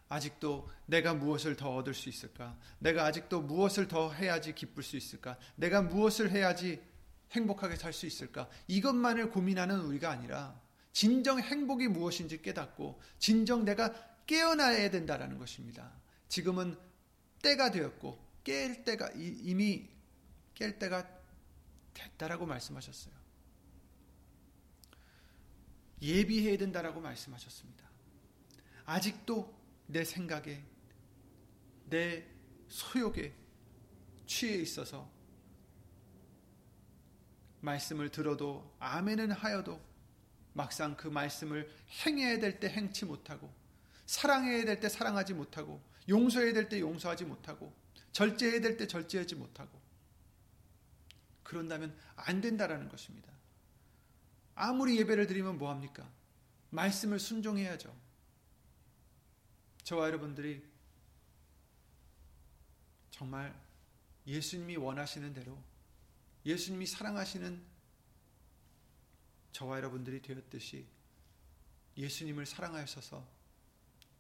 아직도 0.09 0.69
내가 0.87 1.15
무엇을 1.15 1.57
더 1.57 1.75
얻을 1.77 1.95
수 1.95 2.09
있을까? 2.09 2.57
내가 2.79 3.05
아직도 3.05 3.43
무엇을 3.43 3.89
더 3.89 4.11
해야지 4.13 4.55
기쁠 4.55 4.83
수 4.83 4.97
있을까? 4.97 5.39
내가 5.57 5.83
무엇을 5.83 6.31
해야지 6.31 6.83
행복하게 7.33 7.77
살 7.77 7.93
수 7.93 8.07
있을까? 8.07 8.49
이것만을 8.69 9.31
고민하는 9.31 9.81
우리가 9.81 10.11
아니라 10.11 10.59
진정 10.93 11.39
행복이 11.41 11.89
무엇인지 11.89 12.41
깨닫고 12.43 13.01
진정 13.19 13.65
내가 13.65 13.93
깨어나야 14.27 14.91
된다라는 14.91 15.39
것입니다. 15.39 15.93
지금은 16.29 16.77
때가 17.43 17.71
되었고 17.71 18.19
깰 18.45 18.85
때가 18.85 19.11
이미 19.15 19.89
깰 20.55 20.79
때가 20.79 21.07
됐다라고 21.93 22.47
말씀하셨어요. 22.47 23.15
예비해야 26.01 26.57
된다라고 26.57 27.01
말씀하셨습니다. 27.01 27.89
아직도 28.87 29.58
내 29.89 30.05
생각에 30.05 30.63
내 31.87 32.25
소욕에 32.69 33.35
취해 34.27 34.57
있어서 34.59 35.11
말씀을 37.61 38.11
들어도 38.11 38.77
아멘은 38.79 39.33
하여도 39.33 39.81
막상 40.53 40.95
그 40.97 41.09
말씀을 41.09 41.69
행해야 42.07 42.39
될 42.39 42.61
때 42.61 42.69
행치 42.69 43.05
못하고 43.05 43.53
사랑해야 44.07 44.65
될 44.65 44.81
때 44.81 44.89
사랑하지 44.89 45.35
못하고 45.35 45.83
용서해야 46.09 46.53
될 46.53 46.69
때 46.69 46.81
용서하지 46.81 47.25
못하고 47.25 47.75
절제해야 48.13 48.61
될 48.61 48.77
때 48.77 48.87
절제하지 48.87 49.35
못하고 49.37 49.81
그런다면 51.43 51.97
안 52.15 52.43
된다라는 52.43 52.89
것입니다. 52.91 53.33
아무리 54.55 54.99
예배를 54.99 55.27
드리면 55.27 55.57
뭐 55.57 55.71
합니까? 55.71 56.11
말씀을 56.71 57.19
순종해야죠. 57.19 57.95
저와 59.89 60.09
여러분들이 60.09 60.63
정말 63.11 63.59
예수님이 64.27 64.77
원하시는 64.77 65.33
대로 65.33 65.59
예수님이 66.45 66.85
사랑하시는 66.85 67.65
저와 69.53 69.79
여러분들이 69.79 70.21
되었듯이 70.21 70.87
예수님을 71.97 72.45
사랑하셔서 72.45 73.27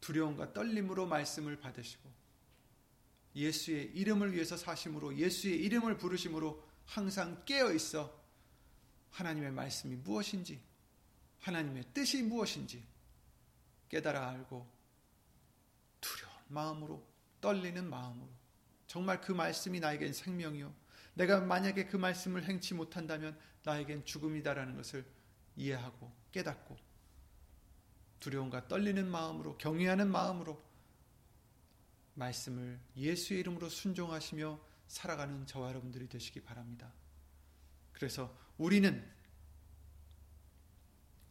두려움과 0.00 0.54
떨림으로 0.54 1.04
말씀을 1.04 1.60
받으시고 1.60 2.10
예수의 3.36 3.94
이름을 3.94 4.32
위해서 4.32 4.56
사심으로 4.56 5.18
예수의 5.18 5.60
이름을 5.64 5.98
부르심으로 5.98 6.66
항상 6.86 7.44
깨어 7.44 7.74
있어 7.74 8.18
하나님의 9.10 9.52
말씀이 9.52 9.96
무엇인지 9.96 10.62
하나님의 11.40 11.84
뜻이 11.92 12.22
무엇인지 12.22 12.82
깨달아 13.90 14.30
알고 14.30 14.77
마음으로 16.48 17.06
떨리는 17.40 17.88
마음으로 17.88 18.28
정말 18.86 19.20
그 19.20 19.32
말씀이 19.32 19.80
나에겐 19.80 20.12
생명이요 20.12 20.74
내가 21.14 21.40
만약에 21.40 21.86
그 21.86 21.96
말씀을 21.96 22.44
행치 22.44 22.74
못한다면 22.74 23.38
나에겐 23.64 24.04
죽음이다라는 24.04 24.76
것을 24.76 25.04
이해하고 25.56 26.12
깨닫고 26.32 26.76
두려움과 28.20 28.68
떨리는 28.68 29.08
마음으로 29.08 29.58
경외하는 29.58 30.10
마음으로 30.10 30.62
말씀을 32.14 32.80
예수의 32.96 33.40
이름으로 33.40 33.68
순종하시며 33.68 34.60
살아가는 34.88 35.46
저와 35.46 35.68
여러분들이 35.68 36.08
되시기 36.08 36.40
바랍니다. 36.40 36.92
그래서 37.92 38.36
우리는 38.56 39.04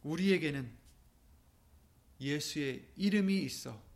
우리에게는 0.02 0.70
예수의 2.20 2.88
이름이 2.96 3.38
있어 3.42 3.87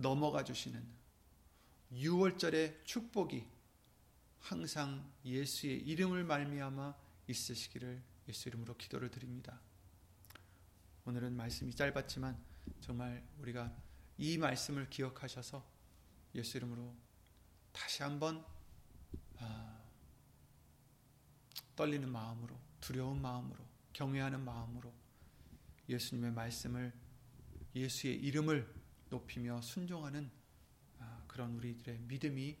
넘어가 0.00 0.42
주시는 0.44 0.84
6월절의 1.92 2.84
축복이 2.84 3.46
항상 4.40 5.10
예수의 5.24 5.80
이름을 5.80 6.24
말미암아 6.24 6.94
있으시기를 7.26 8.02
예수 8.28 8.48
이름으로 8.48 8.76
기도를 8.76 9.10
드립니다. 9.10 9.60
오늘은 11.04 11.36
말씀이 11.36 11.74
짧았지만 11.74 12.38
정말 12.80 13.26
우리가 13.38 13.74
이 14.18 14.38
말씀을 14.38 14.88
기억하셔서 14.88 15.64
예수 16.34 16.56
이름으로 16.58 16.94
다시 17.72 18.02
한번 18.02 18.44
아, 19.38 19.82
떨리는 21.74 22.08
마음으로 22.08 22.56
두려운 22.80 23.20
마음으로 23.20 23.64
경외하는 23.92 24.44
마음으로 24.44 24.92
예수님의 25.88 26.32
말씀을 26.32 26.92
예수의 27.74 28.16
이름을 28.16 28.79
높이며 29.10 29.60
순종하는 29.60 30.30
아, 30.98 31.24
그런 31.26 31.54
우리들의 31.56 32.00
믿음이 32.00 32.56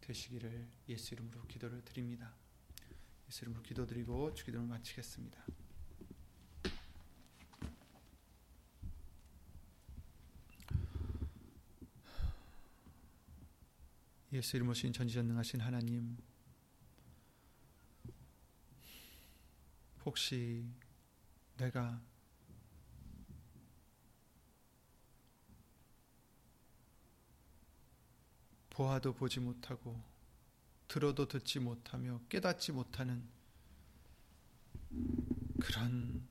되시기를 0.00 0.66
예수 0.88 1.14
이름으로 1.14 1.46
기도를 1.46 1.84
드립니다. 1.84 2.34
예수 3.28 3.44
이름으로 3.44 3.62
기도드리고 3.62 4.34
주기도를 4.34 4.66
마치겠습니다. 4.66 5.44
예수 14.32 14.56
이름으로 14.56 14.74
신 14.74 14.92
전지전능하신 14.92 15.60
하나님 15.60 16.16
혹시 20.04 20.72
내가 21.56 22.00
보아도 28.80 29.12
보지 29.12 29.40
못하고 29.40 30.02
들어도 30.88 31.28
듣지 31.28 31.58
못하며 31.58 32.18
깨닫지 32.30 32.72
못하는 32.72 33.28
그런 35.60 36.26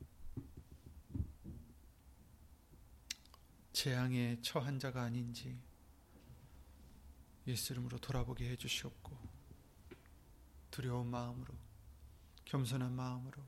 재앙에 3.72 4.36
처한 4.42 4.80
자가 4.80 5.02
아닌지 5.02 5.56
예수 7.46 7.72
이름으로 7.72 7.98
돌아보게 7.98 8.50
해주시옵고 8.50 9.16
두려운 10.72 11.06
마음으로 11.06 11.54
겸손한 12.46 12.92
마음으로 12.92 13.40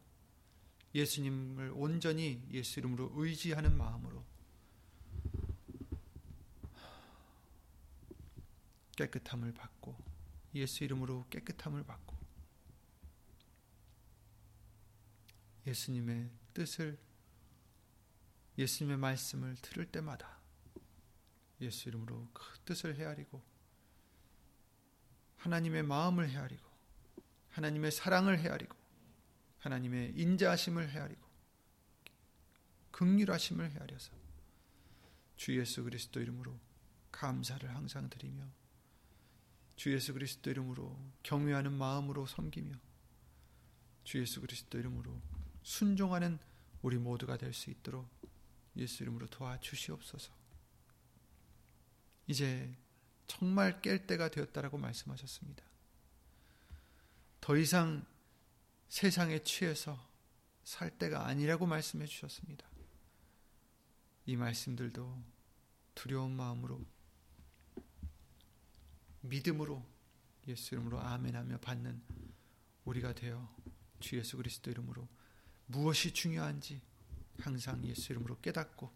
예수님을 0.95 1.73
온전히 1.75 2.41
예수 2.53 2.79
이름으로 2.79 3.11
의지하는 3.17 3.77
마음으로 3.77 4.25
깨끗함을 8.97 9.53
받고 9.53 9.97
예수 10.55 10.85
이름으로 10.85 11.27
깨끗함을 11.31 11.85
받고 11.85 12.17
예수님의 15.67 16.31
뜻을 16.55 16.99
예수님의 18.59 18.99
말씀을 18.99 19.57
들을 19.57 19.87
때마다 19.87 20.39
예수 21.61 21.89
이름으로 21.89 22.29
그 22.33 22.59
뜻을 22.65 22.97
헤아리고 22.97 23.43
하나님의 25.39 25.83
마음을 25.85 26.29
헤아리고 26.29 26.71
하나님의 27.51 27.93
사랑을 27.93 28.39
헤아리고 28.39 28.77
하나님의 29.59 30.15
인자하심을 30.17 30.91
헤아리고 30.91 31.23
극률하심을 32.91 33.71
헤아려서 33.71 34.13
주 35.37 35.59
예수 35.59 35.83
그리스도 35.83 36.21
이름으로 36.21 36.59
감사를 37.11 37.75
항상 37.75 38.09
드리며 38.11 38.45
주 39.83 39.93
예수 39.93 40.13
그리스도 40.13 40.49
이름으로 40.49 40.97
경외하는 41.25 41.73
마음으로 41.73 42.25
섬기며 42.25 42.73
주 44.05 44.21
예수 44.21 44.41
그리스도 44.41 44.79
이름으로 44.79 45.21
순종하는 45.65 46.39
우리 46.83 46.99
모두가 46.99 47.37
될 47.37 47.53
수 47.53 47.69
있도록 47.69 48.09
예수 48.77 49.03
이름으로 49.03 49.27
도와주시옵소서. 49.27 50.33
이제 52.29 52.73
정말 53.27 53.83
깰 53.83 54.07
때가 54.07 54.29
되었다라고 54.29 54.79
말씀하셨습니다. 54.79 55.65
더 57.41 57.57
이상 57.57 58.07
세상에 58.89 59.43
취해서 59.43 59.99
살 60.63 60.97
때가 60.97 61.27
아니라고 61.27 61.67
말씀해 61.67 62.07
주셨습니다. 62.07 62.65
이 64.27 64.37
말씀들도 64.37 65.21
두려운 65.97 66.37
마음으로 66.37 66.81
믿음으로 69.23 69.85
예수 70.49 70.75
이름으로 70.75 71.01
아멘하며 71.01 71.59
받는 71.59 72.03
우리가 72.85 73.15
되어 73.15 73.55
주 74.01 74.17
예수 74.17 74.37
그리스도 74.37 74.71
이름으로 74.71 75.09
무엇이 75.67 76.13
중요한지 76.13 76.81
항상 77.39 77.85
예수 77.87 78.13
이름으로 78.13 78.41
깨닫고 78.41 78.93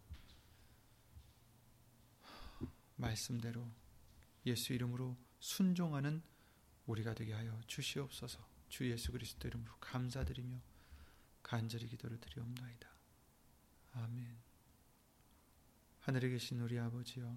말씀대로 2.96 3.70
예수 4.46 4.72
이름으로 4.72 5.16
순종하는 5.38 6.22
우리가 6.86 7.14
되게 7.14 7.32
하여 7.32 7.60
주시옵소서. 7.66 8.46
주 8.68 8.90
예수 8.90 9.12
그리스도 9.12 9.48
이름으로 9.48 9.72
감사드리며 9.80 10.60
간절히 11.42 11.88
기도를 11.88 12.20
드리옵나이다. 12.20 12.88
아멘. 13.92 14.36
하늘에 16.00 16.28
계신 16.28 16.60
우리 16.60 16.78
아버지여 16.78 17.36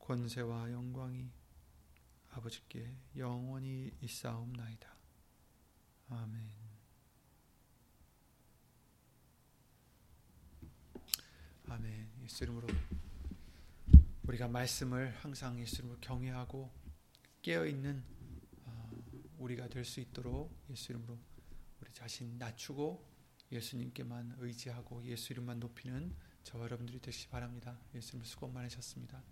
권세와 0.11 0.69
영광이 0.73 1.31
아버지께 2.31 2.97
영원히 3.15 3.93
있사옵나이다. 4.01 4.93
아멘. 6.09 6.49
아멘. 11.69 12.11
예수 12.23 12.43
이름으로 12.43 12.67
우리가 14.23 14.49
말씀을 14.49 15.15
항상 15.15 15.57
예수 15.61 15.77
이름으로 15.77 15.97
경외하고 16.01 16.69
깨어 17.41 17.65
있는 17.65 18.03
어, 18.65 18.91
우리가 19.37 19.69
될 19.69 19.85
수 19.85 20.01
있도록 20.01 20.53
예수 20.69 20.91
이름으로 20.91 21.17
우리 21.79 21.93
자신 21.93 22.37
낮추고 22.37 23.01
예수님께만 23.49 24.35
의지하고 24.39 25.05
예수 25.05 25.31
이름만 25.31 25.61
높이는 25.61 26.13
저와 26.43 26.65
여러분들이 26.65 26.99
되시기 26.99 27.29
바랍니다. 27.29 27.79
예수님 27.95 28.25
수고 28.25 28.49
많으셨습니다. 28.49 29.23